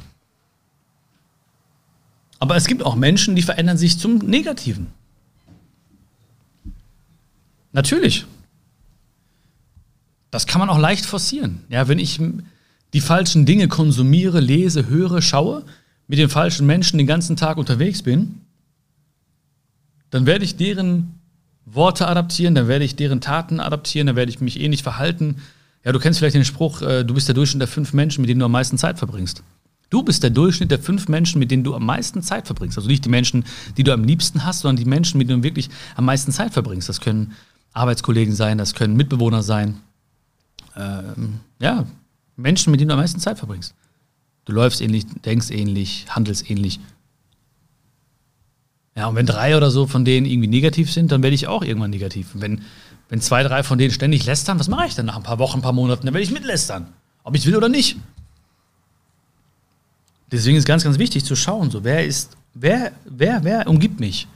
Aber 2.41 2.57
es 2.57 2.67
gibt 2.67 2.85
auch 2.85 2.97
Menschen, 2.97 3.37
die 3.37 3.43
verändern 3.43 3.79
sich 3.79 3.97
zum 3.97 4.19
Negativen. 4.19 4.89
Natürlich. 7.71 8.27
Das 10.33 10.49
kann 10.49 10.59
man 10.59 10.69
auch 10.69 10.79
leicht 10.79 11.07
forcieren. 11.07 11.63
Ja, 11.69 11.87
wenn 11.87 12.01
ich 12.01 12.21
die 12.93 13.01
falschen 13.01 13.47
Dinge 13.47 13.69
konsumiere, 13.69 14.41
lese, 14.41 14.89
höre, 14.89 15.23
schaue, 15.23 15.65
mit 16.09 16.19
den 16.19 16.29
falschen 16.29 16.67
Menschen 16.67 16.99
den 16.99 17.07
ganzen 17.07 17.37
Tag 17.37 17.57
unterwegs 17.57 18.03
bin, 18.03 18.41
dann 20.11 20.27
werde 20.27 20.45
ich 20.45 20.57
deren 20.57 21.21
Worte 21.65 22.07
adaptieren, 22.07 22.55
dann 22.55 22.69
werde 22.69 22.85
ich 22.85 22.97
deren 22.97 23.21
Taten 23.21 23.61
adaptieren, 23.61 24.07
dann 24.07 24.17
werde 24.17 24.31
ich 24.31 24.41
mich 24.41 24.61
ähnlich 24.61 24.83
verhalten. 24.83 25.37
Ja, 25.85 25.93
du 25.93 25.99
kennst 25.99 26.19
vielleicht 26.19 26.37
den 26.37 26.45
Spruch, 26.45 26.83
äh, 26.83 27.05
du 27.05 27.15
bist 27.15 27.29
der 27.29 27.35
Durchschnitt 27.35 27.61
der 27.61 27.69
fünf 27.69 27.93
Menschen, 27.93 28.23
mit 28.23 28.31
denen 28.31 28.41
du 28.41 28.47
am 28.47 28.53
meisten 28.53 28.79
Zeit 28.79 28.99
verbringst. 28.99 29.43
Du 29.91 30.03
bist 30.03 30.23
der 30.23 30.31
Durchschnitt 30.31 30.71
der 30.71 30.81
fünf 30.81 31.09
Menschen, 31.09 31.39
mit 31.39 31.51
denen 31.51 31.63
du 31.63 31.75
am 31.75 31.87
meisten 31.87 32.23
Zeit 32.23 32.47
verbringst. 32.47 32.77
Also 32.77 32.89
nicht 32.89 33.05
die 33.05 33.09
Menschen, 33.09 33.45
die 33.77 33.85
du 33.85 33.93
am 33.93 34.05
liebsten 34.05 34.45
hast, 34.45 34.61
sondern 34.61 34.83
die 34.83 34.89
Menschen, 34.89 35.19
mit 35.19 35.29
denen 35.29 35.43
du 35.43 35.45
wirklich 35.45 35.71
am 35.95 36.05
meisten 36.05 36.33
Zeit 36.33 36.53
verbringst. 36.53 36.89
Das 36.89 37.01
können 37.01 37.35
Arbeitskollegen 37.73 38.35
sein, 38.35 38.59
das 38.59 38.75
können 38.75 38.97
Mitbewohner 38.97 39.43
sein. 39.43 39.77
Ähm, 40.77 41.41
ja, 41.61 41.87
Menschen, 42.37 42.71
mit 42.71 42.81
denen 42.81 42.89
du 42.89 42.95
am 42.95 43.01
meisten 43.01 43.21
Zeit 43.21 43.39
verbringst. 43.39 43.75
Du 44.45 44.53
läufst 44.53 44.81
ähnlich, 44.81 45.07
denkst 45.25 45.51
ähnlich, 45.51 46.07
handelst 46.09 46.51
ähnlich. 46.51 46.81
Ja, 48.97 49.09
und 49.09 49.15
wenn 49.15 49.27
drei 49.27 49.57
oder 49.57 49.71
so 49.71 49.87
von 49.87 50.07
denen 50.07 50.27
irgendwie 50.27 50.49
negativ 50.49 50.91
sind, 50.91 51.13
dann 51.13 51.23
werde 51.23 51.35
ich 51.35 51.47
auch 51.47 51.63
irgendwann 51.63 51.91
negativ. 51.91 52.35
Und 52.35 52.41
wenn, 52.41 52.63
wenn 53.11 53.21
zwei, 53.21 53.43
drei 53.43 53.63
von 53.63 53.79
denen 53.79 53.93
ständig 53.93 54.25
lästern, 54.25 54.59
was 54.59 54.69
mache 54.69 54.87
ich 54.87 54.95
dann 54.95 55.07
nach 55.07 55.17
ein 55.17 55.23
paar 55.23 55.39
Wochen, 55.39 55.59
ein 55.59 55.63
paar 55.63 55.75
Monaten? 55.75 56.07
Dann 56.07 56.15
werde 56.15 56.25
ich 56.25 56.33
mitlästern. 56.33 56.89
Ob 57.23 57.37
ich 57.37 57.45
will 57.45 57.57
oder 57.57 57.69
nicht. 57.69 57.99
Deswegen 60.33 60.57
ist 60.57 60.67
ganz, 60.67 60.83
ganz 60.83 60.99
wichtig 60.99 61.25
zu 61.25 61.37
schauen, 61.37 61.71
so 61.71 61.85
wer 61.85 62.05
ist, 62.07 62.37
wer, 62.55 62.93
wer, 63.05 63.45
wer 63.45 63.67
umgibt 63.69 64.01
mich? 64.01 64.27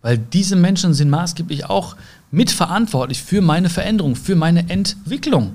Weil 0.00 0.16
diese 0.16 0.54
Menschen 0.54 0.94
sind 0.94 1.10
maßgeblich 1.10 1.64
auch 1.64 1.96
mitverantwortlich 2.30 3.22
für 3.22 3.40
meine 3.40 3.68
Veränderung, 3.68 4.14
für 4.14 4.36
meine 4.36 4.70
Entwicklung. 4.70 5.54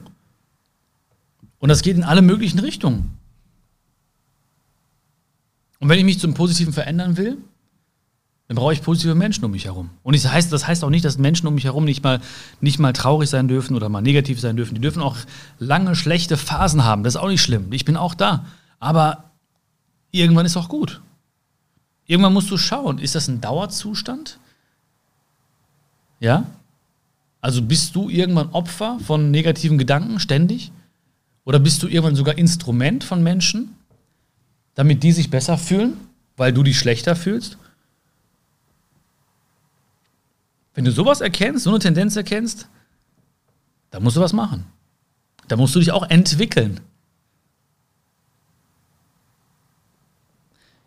Und 1.59 1.69
das 1.69 1.81
geht 1.81 1.95
in 1.95 2.03
alle 2.03 2.21
möglichen 2.21 2.59
Richtungen. 2.59 3.17
Und 5.79 5.87
wenn 5.87 5.99
ich 5.99 6.05
mich 6.05 6.19
zum 6.19 6.33
Positiven 6.33 6.73
verändern 6.73 7.15
will, 7.15 7.37
dann 8.49 8.55
brauche 8.55 8.73
ich 8.73 8.81
positive 8.81 9.13
Menschen 9.13 9.45
um 9.45 9.51
mich 9.51 9.65
herum. 9.65 9.91
Und 10.01 10.15
das 10.15 10.27
heißt, 10.27 10.51
das 10.51 10.65
heißt 10.65 10.83
auch 10.83 10.89
nicht, 10.89 11.05
dass 11.05 11.19
Menschen 11.19 11.45
um 11.45 11.53
mich 11.53 11.65
herum 11.65 11.85
nicht 11.85 12.03
mal, 12.03 12.19
nicht 12.61 12.79
mal 12.79 12.93
traurig 12.93 13.29
sein 13.29 13.47
dürfen 13.47 13.75
oder 13.75 13.89
mal 13.89 14.01
negativ 14.01 14.39
sein 14.39 14.57
dürfen. 14.57 14.73
Die 14.73 14.81
dürfen 14.81 15.03
auch 15.03 15.17
lange 15.59 15.95
schlechte 15.95 16.35
Phasen 16.35 16.83
haben. 16.83 17.03
Das 17.03 17.13
ist 17.13 17.21
auch 17.21 17.27
nicht 17.27 17.43
schlimm. 17.43 17.71
Ich 17.71 17.85
bin 17.85 17.95
auch 17.95 18.15
da. 18.15 18.47
Aber 18.79 19.25
irgendwann 20.09 20.47
ist 20.47 20.57
auch 20.57 20.67
gut. 20.67 20.99
Irgendwann 22.07 22.33
musst 22.33 22.49
du 22.49 22.57
schauen, 22.57 22.97
ist 22.97 23.13
das 23.13 23.27
ein 23.27 23.39
Dauerzustand? 23.39 24.39
Ja? 26.19 26.45
Also 27.41 27.61
bist 27.61 27.95
du 27.95 28.09
irgendwann 28.09 28.49
Opfer 28.49 28.97
von 29.05 29.29
negativen 29.29 29.77
Gedanken 29.77 30.19
ständig? 30.19 30.71
Oder 31.45 31.59
bist 31.59 31.83
du 31.83 31.87
irgendwann 31.87 32.15
sogar 32.15 32.35
Instrument 32.39 33.03
von 33.03 33.21
Menschen, 33.21 33.75
damit 34.73 35.03
die 35.03 35.11
sich 35.11 35.29
besser 35.29 35.59
fühlen, 35.59 35.97
weil 36.35 36.51
du 36.51 36.63
dich 36.63 36.79
schlechter 36.79 37.15
fühlst? 37.15 37.59
Wenn 40.73 40.85
du 40.85 40.91
sowas 40.91 41.21
erkennst, 41.21 41.63
so 41.63 41.69
eine 41.69 41.79
Tendenz 41.79 42.15
erkennst, 42.15 42.67
dann 43.91 44.03
musst 44.03 44.17
du 44.17 44.21
was 44.21 44.33
machen. 44.33 44.65
Da 45.47 45.57
musst 45.57 45.75
du 45.75 45.79
dich 45.79 45.91
auch 45.91 46.09
entwickeln. 46.09 46.79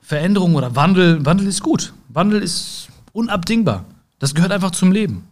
Veränderung 0.00 0.54
oder 0.54 0.76
Wandel, 0.76 1.24
Wandel 1.24 1.46
ist 1.46 1.62
gut. 1.62 1.92
Wandel 2.08 2.42
ist 2.42 2.88
unabdingbar. 3.12 3.84
Das 4.18 4.34
gehört 4.34 4.52
einfach 4.52 4.70
zum 4.70 4.92
Leben. 4.92 5.26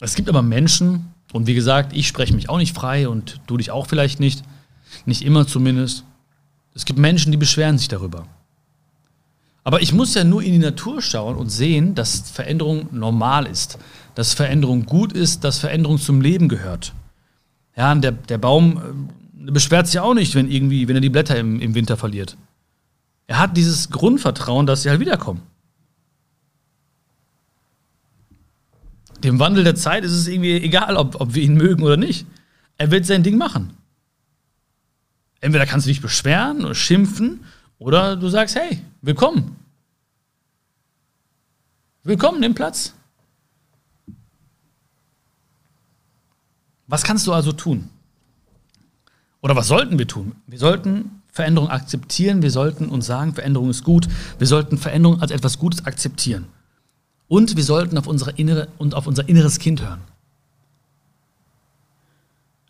Es 0.00 0.14
gibt 0.14 0.28
aber 0.28 0.42
Menschen, 0.42 1.12
und 1.32 1.46
wie 1.46 1.54
gesagt, 1.54 1.92
ich 1.94 2.06
spreche 2.06 2.34
mich 2.34 2.48
auch 2.48 2.58
nicht 2.58 2.74
frei 2.74 3.08
und 3.08 3.40
du 3.46 3.56
dich 3.56 3.70
auch 3.70 3.86
vielleicht 3.86 4.20
nicht, 4.20 4.44
nicht 5.04 5.22
immer 5.22 5.46
zumindest. 5.46 6.04
Es 6.74 6.84
gibt 6.84 6.98
Menschen, 6.98 7.32
die 7.32 7.38
beschweren 7.38 7.78
sich 7.78 7.88
darüber. 7.88 8.26
Aber 9.64 9.80
ich 9.80 9.94
muss 9.94 10.14
ja 10.14 10.24
nur 10.24 10.42
in 10.42 10.52
die 10.52 10.58
Natur 10.58 11.00
schauen 11.00 11.36
und 11.36 11.48
sehen, 11.48 11.94
dass 11.94 12.30
Veränderung 12.30 12.88
normal 12.92 13.46
ist, 13.46 13.78
dass 14.14 14.34
Veränderung 14.34 14.84
gut 14.84 15.12
ist, 15.12 15.42
dass 15.42 15.58
Veränderung 15.58 15.98
zum 15.98 16.20
Leben 16.20 16.48
gehört. 16.48 16.92
Ja, 17.74 17.94
der, 17.94 18.12
der 18.12 18.38
Baum 18.38 19.08
äh, 19.46 19.50
beschwert 19.50 19.86
sich 19.86 19.98
auch 19.98 20.14
nicht, 20.14 20.34
wenn 20.34 20.50
irgendwie, 20.50 20.86
wenn 20.86 20.96
er 20.96 21.00
die 21.00 21.08
Blätter 21.08 21.36
im, 21.38 21.60
im 21.60 21.74
Winter 21.74 21.96
verliert. 21.96 22.36
Er 23.26 23.38
hat 23.38 23.56
dieses 23.56 23.90
Grundvertrauen, 23.90 24.66
dass 24.66 24.82
sie 24.82 24.90
halt 24.90 25.00
wiederkommen. 25.00 25.40
Dem 29.24 29.38
Wandel 29.38 29.64
der 29.64 29.74
Zeit 29.74 30.04
ist 30.04 30.12
es 30.12 30.28
irgendwie 30.28 30.56
egal, 30.58 30.96
ob, 30.96 31.18
ob 31.18 31.34
wir 31.34 31.42
ihn 31.42 31.54
mögen 31.54 31.82
oder 31.82 31.96
nicht. 31.96 32.26
Er 32.76 32.90
wird 32.90 33.06
sein 33.06 33.22
Ding 33.22 33.38
machen. 33.38 33.72
Entweder 35.40 35.64
kannst 35.64 35.86
du 35.86 35.88
dich 35.88 36.02
beschweren 36.02 36.64
oder 36.64 36.74
schimpfen 36.74 37.40
oder 37.84 38.16
du 38.16 38.30
sagst, 38.30 38.56
hey, 38.56 38.78
willkommen. 39.02 39.56
Willkommen, 42.02 42.40
nimm 42.40 42.54
Platz. 42.54 42.94
Was 46.86 47.02
kannst 47.02 47.26
du 47.26 47.34
also 47.34 47.52
tun? 47.52 47.90
Oder 49.42 49.54
was 49.54 49.68
sollten 49.68 49.98
wir 49.98 50.08
tun? 50.08 50.34
Wir 50.46 50.58
sollten 50.58 51.22
Veränderung 51.30 51.68
akzeptieren, 51.68 52.40
wir 52.40 52.50
sollten 52.50 52.88
uns 52.88 53.04
sagen, 53.04 53.34
Veränderung 53.34 53.68
ist 53.68 53.84
gut, 53.84 54.08
wir 54.38 54.46
sollten 54.46 54.78
Veränderung 54.78 55.20
als 55.20 55.30
etwas 55.30 55.58
Gutes 55.58 55.84
akzeptieren. 55.84 56.46
Und 57.28 57.54
wir 57.54 57.64
sollten 57.64 57.98
auf 57.98 58.06
unsere 58.06 58.30
innere 58.30 58.68
und 58.78 58.94
auf 58.94 59.06
unser 59.06 59.28
inneres 59.28 59.58
Kind 59.58 59.82
hören. 59.82 60.00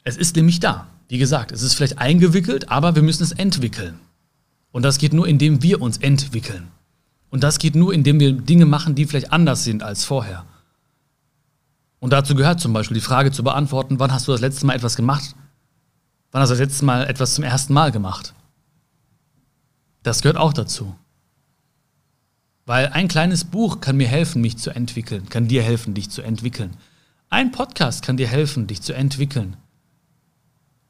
Es 0.02 0.16
ist 0.16 0.34
nämlich 0.34 0.58
da. 0.58 0.88
Wie 1.06 1.18
gesagt, 1.18 1.52
es 1.52 1.62
ist 1.62 1.74
vielleicht 1.74 1.98
eingewickelt, 1.98 2.68
aber 2.68 2.96
wir 2.96 3.02
müssen 3.02 3.22
es 3.22 3.30
entwickeln. 3.30 4.00
Und 4.74 4.82
das 4.82 4.98
geht 4.98 5.14
nur, 5.14 5.26
indem 5.28 5.62
wir 5.62 5.80
uns 5.80 5.96
entwickeln. 5.96 6.68
Und 7.30 7.44
das 7.44 7.58
geht 7.58 7.76
nur, 7.76 7.94
indem 7.94 8.18
wir 8.18 8.32
Dinge 8.32 8.66
machen, 8.66 8.94
die 8.94 9.06
vielleicht 9.06 9.32
anders 9.32 9.62
sind 9.62 9.82
als 9.82 10.04
vorher. 10.04 10.44
Und 12.00 12.12
dazu 12.12 12.34
gehört 12.34 12.60
zum 12.60 12.74
Beispiel 12.74 12.96
die 12.96 13.00
Frage 13.00 13.30
zu 13.32 13.42
beantworten, 13.42 13.98
wann 13.98 14.12
hast 14.12 14.28
du 14.28 14.32
das 14.32 14.42
letzte 14.42 14.66
Mal 14.66 14.74
etwas 14.74 14.96
gemacht, 14.96 15.34
Wann 16.34 16.42
hast 16.42 16.48
du 16.48 16.54
das 16.54 16.62
letzte 16.62 16.84
Mal 16.84 17.06
etwas 17.06 17.36
zum 17.36 17.44
ersten 17.44 17.72
Mal 17.72 17.92
gemacht? 17.92 18.34
Das 20.02 20.20
gehört 20.20 20.36
auch 20.36 20.52
dazu. 20.52 20.96
Weil 22.66 22.88
ein 22.88 23.06
kleines 23.06 23.44
Buch 23.44 23.80
kann 23.80 23.96
mir 23.96 24.08
helfen, 24.08 24.42
mich 24.42 24.58
zu 24.58 24.70
entwickeln, 24.70 25.28
kann 25.28 25.46
dir 25.46 25.62
helfen, 25.62 25.94
dich 25.94 26.10
zu 26.10 26.22
entwickeln. 26.22 26.76
Ein 27.30 27.52
Podcast 27.52 28.02
kann 28.04 28.16
dir 28.16 28.26
helfen, 28.26 28.66
dich 28.66 28.82
zu 28.82 28.92
entwickeln. 28.94 29.56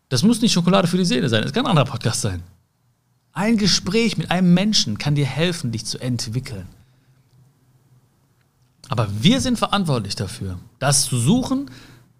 Das 0.08 0.22
muss 0.22 0.40
nicht 0.40 0.54
Schokolade 0.54 0.88
für 0.88 0.96
die 0.96 1.04
Seele 1.04 1.28
sein, 1.28 1.44
es 1.44 1.52
kann 1.52 1.66
ein 1.66 1.70
anderer 1.72 1.90
Podcast 1.90 2.22
sein. 2.22 2.42
Ein 3.34 3.58
Gespräch 3.58 4.16
mit 4.16 4.30
einem 4.30 4.54
Menschen 4.54 4.96
kann 4.96 5.14
dir 5.14 5.26
helfen, 5.26 5.72
dich 5.72 5.84
zu 5.84 5.98
entwickeln. 5.98 6.66
Aber 8.88 9.08
wir 9.22 9.40
sind 9.40 9.58
verantwortlich 9.58 10.14
dafür, 10.14 10.58
das 10.78 11.04
zu 11.04 11.18
suchen, 11.18 11.70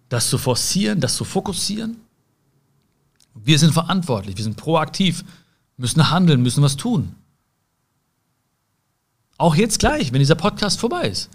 das 0.09 0.29
zu 0.29 0.37
forcieren, 0.37 0.99
das 0.99 1.15
zu 1.15 1.23
fokussieren 1.23 1.97
wir 3.35 3.59
sind 3.59 3.73
verantwortlich, 3.73 4.37
wir 4.37 4.43
sind 4.43 4.55
proaktiv, 4.55 5.23
müssen 5.77 6.09
handeln, 6.09 6.41
müssen 6.41 6.63
was 6.63 6.77
tun. 6.77 7.15
Auch 9.37 9.55
jetzt 9.55 9.79
gleich, 9.79 10.13
wenn 10.13 10.19
dieser 10.19 10.35
Podcast 10.35 10.79
vorbei 10.79 11.09
ist, 11.09 11.29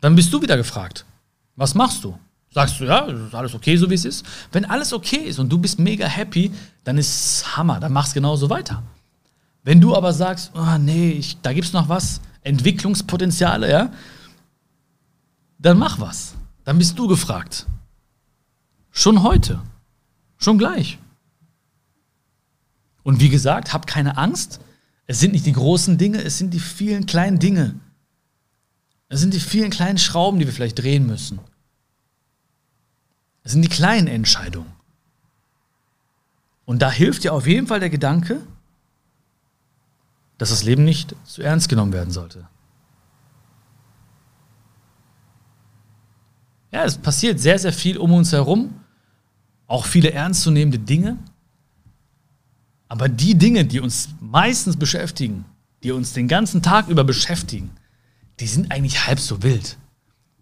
dann 0.00 0.14
bist 0.14 0.32
du 0.32 0.40
wieder 0.40 0.56
gefragt. 0.56 1.04
Was 1.56 1.74
machst 1.74 2.04
du? 2.04 2.16
Sagst 2.52 2.80
du, 2.80 2.84
ja, 2.84 3.00
ist 3.00 3.34
alles 3.34 3.54
okay, 3.54 3.76
so 3.76 3.90
wie 3.90 3.94
es 3.94 4.04
ist? 4.04 4.24
Wenn 4.52 4.64
alles 4.64 4.92
okay 4.92 5.18
ist 5.18 5.38
und 5.38 5.48
du 5.50 5.58
bist 5.58 5.78
mega 5.78 6.06
happy, 6.06 6.52
dann 6.84 6.98
ist 6.98 7.08
es 7.08 7.56
Hammer, 7.56 7.80
dann 7.80 7.92
machst 7.92 8.14
genauso 8.14 8.48
weiter. 8.48 8.82
Wenn 9.62 9.80
du 9.80 9.94
aber 9.94 10.12
sagst, 10.12 10.52
oh, 10.54 10.78
nee, 10.78 11.10
ich, 11.10 11.40
da 11.42 11.52
gibt 11.52 11.66
es 11.66 11.72
noch 11.72 11.88
was, 11.88 12.20
Entwicklungspotenziale, 12.42 13.70
ja, 13.70 13.92
dann 15.58 15.78
mach 15.78 16.00
was. 16.00 16.34
Dann 16.64 16.78
bist 16.78 16.98
du 16.98 17.06
gefragt. 17.06 17.66
Schon 18.90 19.22
heute. 19.22 19.60
Schon 20.38 20.56
gleich. 20.56 20.98
Und 23.02 23.20
wie 23.20 23.28
gesagt, 23.28 23.72
hab 23.72 23.86
keine 23.86 24.16
Angst. 24.16 24.60
Es 25.06 25.20
sind 25.20 25.32
nicht 25.32 25.46
die 25.46 25.52
großen 25.52 25.98
Dinge, 25.98 26.22
es 26.22 26.38
sind 26.38 26.54
die 26.54 26.60
vielen 26.60 27.06
kleinen 27.06 27.38
Dinge. 27.38 27.74
Es 29.08 29.20
sind 29.20 29.34
die 29.34 29.40
vielen 29.40 29.70
kleinen 29.70 29.98
Schrauben, 29.98 30.38
die 30.38 30.46
wir 30.46 30.52
vielleicht 30.52 30.78
drehen 30.78 31.06
müssen. 31.06 31.40
Es 33.42 33.52
sind 33.52 33.62
die 33.62 33.68
kleinen 33.68 34.06
Entscheidungen. 34.06 34.72
Und 36.64 36.80
da 36.82 36.90
hilft 36.90 37.24
dir 37.24 37.34
auf 37.34 37.46
jeden 37.46 37.66
Fall 37.66 37.80
der 37.80 37.90
Gedanke, 37.90 38.42
dass 40.40 40.48
das 40.48 40.62
Leben 40.62 40.84
nicht 40.84 41.14
zu 41.24 41.42
ernst 41.42 41.68
genommen 41.68 41.92
werden 41.92 42.10
sollte. 42.10 42.48
Ja, 46.72 46.84
es 46.84 46.96
passiert 46.96 47.38
sehr, 47.38 47.58
sehr 47.58 47.74
viel 47.74 47.98
um 47.98 48.14
uns 48.14 48.32
herum, 48.32 48.72
auch 49.66 49.84
viele 49.84 50.12
ernstzunehmende 50.12 50.78
Dinge. 50.78 51.18
Aber 52.88 53.10
die 53.10 53.34
Dinge, 53.34 53.66
die 53.66 53.80
uns 53.80 54.08
meistens 54.18 54.78
beschäftigen, 54.78 55.44
die 55.82 55.92
uns 55.92 56.14
den 56.14 56.26
ganzen 56.26 56.62
Tag 56.62 56.88
über 56.88 57.04
beschäftigen, 57.04 57.72
die 58.40 58.46
sind 58.46 58.72
eigentlich 58.72 59.06
halb 59.06 59.20
so 59.20 59.42
wild. 59.42 59.76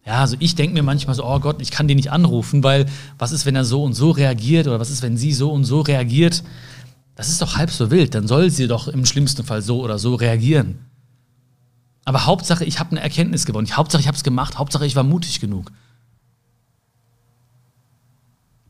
Ja, 0.06 0.20
also 0.20 0.36
ich 0.38 0.54
denke 0.54 0.74
mir 0.74 0.84
manchmal 0.84 1.16
so, 1.16 1.24
oh 1.24 1.40
Gott, 1.40 1.60
ich 1.60 1.72
kann 1.72 1.88
den 1.88 1.96
nicht 1.96 2.12
anrufen, 2.12 2.62
weil 2.62 2.86
was 3.18 3.32
ist, 3.32 3.46
wenn 3.46 3.56
er 3.56 3.64
so 3.64 3.82
und 3.82 3.94
so 3.94 4.12
reagiert 4.12 4.68
oder 4.68 4.78
was 4.78 4.90
ist, 4.90 5.02
wenn 5.02 5.16
sie 5.16 5.32
so 5.32 5.50
und 5.50 5.64
so 5.64 5.80
reagiert? 5.80 6.44
Das 7.18 7.28
ist 7.28 7.42
doch 7.42 7.56
halb 7.56 7.72
so 7.72 7.90
wild, 7.90 8.14
dann 8.14 8.28
soll 8.28 8.48
sie 8.48 8.68
doch 8.68 8.86
im 8.86 9.04
schlimmsten 9.04 9.42
Fall 9.42 9.60
so 9.60 9.80
oder 9.82 9.98
so 9.98 10.14
reagieren. 10.14 10.78
Aber 12.04 12.26
Hauptsache, 12.26 12.64
ich 12.64 12.78
habe 12.78 12.92
eine 12.92 13.00
Erkenntnis 13.00 13.44
gewonnen. 13.44 13.68
Hauptsache, 13.68 14.00
ich 14.00 14.06
habe 14.06 14.16
es 14.16 14.22
gemacht. 14.22 14.56
Hauptsache, 14.56 14.86
ich 14.86 14.94
war 14.94 15.02
mutig 15.02 15.40
genug. 15.40 15.72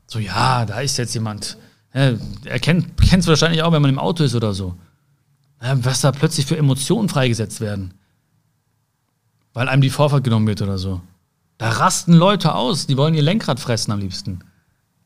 So, 0.06 0.18
ja, 0.18 0.64
da 0.64 0.80
ist 0.80 0.96
jetzt 0.96 1.12
jemand, 1.12 1.58
Ja, 1.92 2.14
erkennt 2.46 2.88
es 2.98 3.26
wahrscheinlich 3.26 3.62
auch, 3.62 3.72
wenn 3.72 3.82
man 3.82 3.90
im 3.90 3.98
Auto 3.98 4.24
ist 4.24 4.34
oder 4.34 4.54
so. 4.54 4.74
Was 5.60 6.00
da 6.00 6.10
plötzlich 6.10 6.46
für 6.46 6.56
Emotionen 6.56 7.10
freigesetzt 7.10 7.60
werden. 7.60 7.92
Weil 9.52 9.68
einem 9.68 9.82
die 9.82 9.90
Vorfahrt 9.90 10.24
genommen 10.24 10.46
wird 10.46 10.62
oder 10.62 10.78
so. 10.78 11.02
Da 11.58 11.68
rasten 11.68 12.14
Leute 12.14 12.54
aus, 12.54 12.86
die 12.86 12.96
wollen 12.96 13.12
ihr 13.12 13.22
Lenkrad 13.22 13.60
fressen 13.60 13.92
am 13.92 14.00
liebsten. 14.00 14.38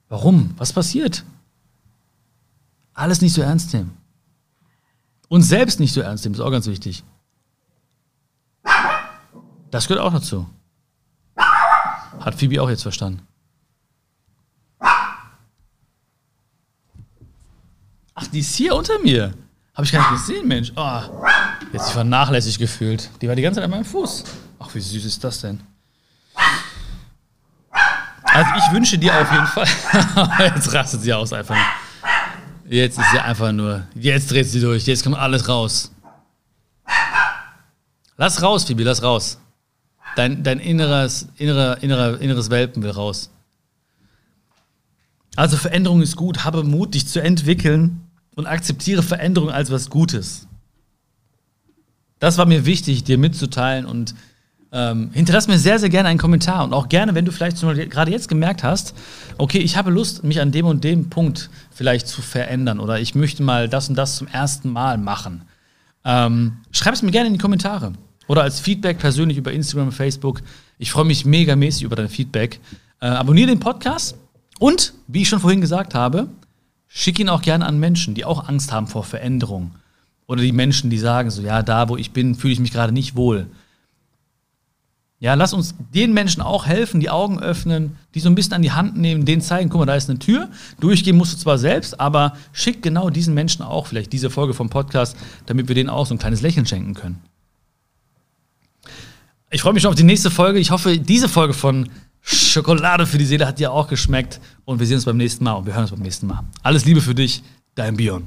Warum? 0.08 0.54
Was 0.58 0.72
passiert? 0.72 1.24
Alles 2.94 3.20
nicht 3.20 3.32
so 3.32 3.42
ernst 3.42 3.72
nehmen. 3.72 3.96
Und 5.28 5.42
selbst 5.42 5.80
nicht 5.80 5.94
so 5.94 6.00
ernst 6.00 6.24
nehmen, 6.24 6.34
ist 6.34 6.40
auch 6.40 6.50
ganz 6.50 6.66
wichtig. 6.66 7.04
Das 9.70 9.88
gehört 9.88 10.04
auch 10.04 10.12
dazu. 10.12 10.46
Hat 12.20 12.34
Phoebe 12.34 12.60
auch 12.60 12.68
jetzt 12.68 12.82
verstanden. 12.82 13.26
Ach, 18.14 18.26
die 18.26 18.40
ist 18.40 18.54
hier 18.54 18.76
unter 18.76 18.98
mir. 18.98 19.32
Habe 19.74 19.86
ich 19.86 19.92
gar 19.92 20.10
nicht 20.10 20.26
gesehen, 20.26 20.46
Mensch. 20.46 20.72
Oh, 20.76 21.00
jetzt 21.72 21.86
sich 21.86 21.94
vernachlässigt 21.94 22.58
gefühlt. 22.58 23.08
Die 23.22 23.28
war 23.28 23.34
die 23.34 23.42
ganze 23.42 23.56
Zeit 23.56 23.64
an 23.64 23.70
meinem 23.70 23.86
Fuß. 23.86 24.24
Ach, 24.58 24.74
wie 24.74 24.80
süß 24.80 25.06
ist 25.06 25.24
das 25.24 25.40
denn? 25.40 25.60
Also 28.24 28.50
ich 28.56 28.72
wünsche 28.72 28.98
dir 28.98 29.18
auf 29.18 29.32
jeden 29.32 29.46
Fall. 29.46 29.66
jetzt 30.54 30.72
rastet 30.72 31.00
sie 31.02 31.12
aus 31.12 31.32
einfach. 31.32 31.56
Jetzt 32.72 32.98
ist 32.98 33.10
sie 33.12 33.18
einfach 33.18 33.52
nur. 33.52 33.86
Jetzt 33.94 34.30
dreht 34.30 34.48
sie 34.48 34.58
durch. 34.58 34.86
Jetzt 34.86 35.04
kommt 35.04 35.16
alles 35.16 35.46
raus. 35.46 35.92
Lass 38.16 38.40
raus, 38.40 38.64
Phoebe, 38.64 38.82
lass 38.82 39.02
raus. 39.02 39.38
Dein, 40.16 40.42
dein 40.42 40.58
inneres, 40.58 41.28
innerer, 41.36 41.82
innerer, 41.82 42.18
inneres 42.18 42.48
Welpen 42.48 42.82
will 42.82 42.92
raus. 42.92 43.28
Also 45.36 45.58
Veränderung 45.58 46.00
ist 46.00 46.16
gut. 46.16 46.44
Habe 46.44 46.64
Mut, 46.64 46.94
dich 46.94 47.06
zu 47.06 47.22
entwickeln 47.22 48.08
und 48.36 48.46
akzeptiere 48.46 49.02
Veränderung 49.02 49.50
als 49.50 49.70
was 49.70 49.90
Gutes. 49.90 50.46
Das 52.20 52.38
war 52.38 52.46
mir 52.46 52.64
wichtig, 52.64 53.04
dir 53.04 53.18
mitzuteilen 53.18 53.84
und 53.84 54.14
ähm, 54.72 55.10
hinterlass 55.12 55.48
mir 55.48 55.58
sehr, 55.58 55.78
sehr 55.78 55.90
gerne 55.90 56.08
einen 56.08 56.18
Kommentar 56.18 56.64
und 56.64 56.72
auch 56.72 56.88
gerne, 56.88 57.14
wenn 57.14 57.26
du 57.26 57.32
vielleicht 57.32 57.60
gerade 57.60 58.10
jetzt 58.10 58.28
gemerkt 58.28 58.62
hast, 58.62 58.94
okay, 59.36 59.58
ich 59.58 59.76
habe 59.76 59.90
Lust, 59.90 60.24
mich 60.24 60.40
an 60.40 60.50
dem 60.50 60.66
und 60.66 60.82
dem 60.82 61.10
Punkt 61.10 61.50
vielleicht 61.70 62.08
zu 62.08 62.22
verändern 62.22 62.80
oder 62.80 62.98
ich 62.98 63.14
möchte 63.14 63.42
mal 63.42 63.68
das 63.68 63.90
und 63.90 63.96
das 63.96 64.16
zum 64.16 64.28
ersten 64.28 64.70
Mal 64.70 64.96
machen. 64.96 65.42
Ähm, 66.04 66.56
Schreib 66.72 66.94
es 66.94 67.02
mir 67.02 67.10
gerne 67.10 67.28
in 67.28 67.34
die 67.34 67.38
Kommentare 67.38 67.92
oder 68.28 68.42
als 68.42 68.60
Feedback 68.60 68.98
persönlich 68.98 69.36
über 69.36 69.52
Instagram 69.52 69.88
und 69.88 69.92
Facebook. 69.92 70.40
Ich 70.78 70.90
freue 70.90 71.04
mich 71.04 71.26
megamäßig 71.26 71.82
über 71.82 71.96
dein 71.96 72.08
Feedback. 72.08 72.58
Äh, 73.00 73.06
abonniere 73.06 73.48
den 73.48 73.60
Podcast 73.60 74.16
und, 74.58 74.94
wie 75.06 75.22
ich 75.22 75.28
schon 75.28 75.40
vorhin 75.40 75.60
gesagt 75.60 75.94
habe, 75.94 76.28
schick 76.88 77.18
ihn 77.18 77.28
auch 77.28 77.42
gerne 77.42 77.66
an 77.66 77.78
Menschen, 77.78 78.14
die 78.14 78.24
auch 78.24 78.48
Angst 78.48 78.72
haben 78.72 78.86
vor 78.86 79.04
Veränderung. 79.04 79.72
Oder 80.26 80.40
die 80.40 80.52
Menschen, 80.52 80.88
die 80.88 80.98
sagen 80.98 81.30
so, 81.30 81.42
ja, 81.42 81.62
da 81.62 81.88
wo 81.90 81.96
ich 81.98 82.12
bin, 82.12 82.34
fühle 82.34 82.54
ich 82.54 82.60
mich 82.60 82.72
gerade 82.72 82.92
nicht 82.92 83.16
wohl. 83.16 83.48
Ja, 85.22 85.34
lass 85.34 85.52
uns 85.52 85.76
den 85.94 86.12
Menschen 86.14 86.42
auch 86.42 86.66
helfen, 86.66 86.98
die 86.98 87.08
Augen 87.08 87.38
öffnen, 87.38 87.96
die 88.12 88.18
so 88.18 88.28
ein 88.28 88.34
bisschen 88.34 88.54
an 88.54 88.62
die 88.62 88.72
Hand 88.72 88.96
nehmen, 88.96 89.24
denen 89.24 89.40
zeigen, 89.40 89.70
guck 89.70 89.78
mal, 89.78 89.86
da 89.86 89.94
ist 89.94 90.10
eine 90.10 90.18
Tür. 90.18 90.48
Durchgehen 90.80 91.16
musst 91.16 91.32
du 91.32 91.36
zwar 91.36 91.58
selbst, 91.58 92.00
aber 92.00 92.36
schick 92.52 92.82
genau 92.82 93.08
diesen 93.08 93.32
Menschen 93.32 93.62
auch 93.62 93.86
vielleicht 93.86 94.12
diese 94.12 94.30
Folge 94.30 94.52
vom 94.52 94.68
Podcast, 94.68 95.16
damit 95.46 95.68
wir 95.68 95.76
denen 95.76 95.90
auch 95.90 96.06
so 96.06 96.14
ein 96.16 96.18
kleines 96.18 96.42
Lächeln 96.42 96.66
schenken 96.66 96.94
können. 96.94 97.20
Ich 99.52 99.62
freue 99.62 99.74
mich 99.74 99.82
schon 99.82 99.90
auf 99.90 99.96
die 99.96 100.02
nächste 100.02 100.28
Folge. 100.28 100.58
Ich 100.58 100.72
hoffe, 100.72 100.98
diese 100.98 101.28
Folge 101.28 101.54
von 101.54 101.88
Schokolade 102.20 103.06
für 103.06 103.18
die 103.18 103.24
Seele 103.24 103.46
hat 103.46 103.60
dir 103.60 103.70
auch 103.70 103.86
geschmeckt. 103.86 104.40
Und 104.64 104.80
wir 104.80 104.88
sehen 104.88 104.96
uns 104.96 105.04
beim 105.04 105.18
nächsten 105.18 105.44
Mal 105.44 105.52
und 105.52 105.66
wir 105.66 105.74
hören 105.74 105.82
uns 105.82 105.92
beim 105.92 106.00
nächsten 106.00 106.26
Mal. 106.26 106.42
Alles 106.64 106.84
Liebe 106.84 107.00
für 107.00 107.14
dich, 107.14 107.44
dein 107.76 107.96
Bion. 107.96 108.26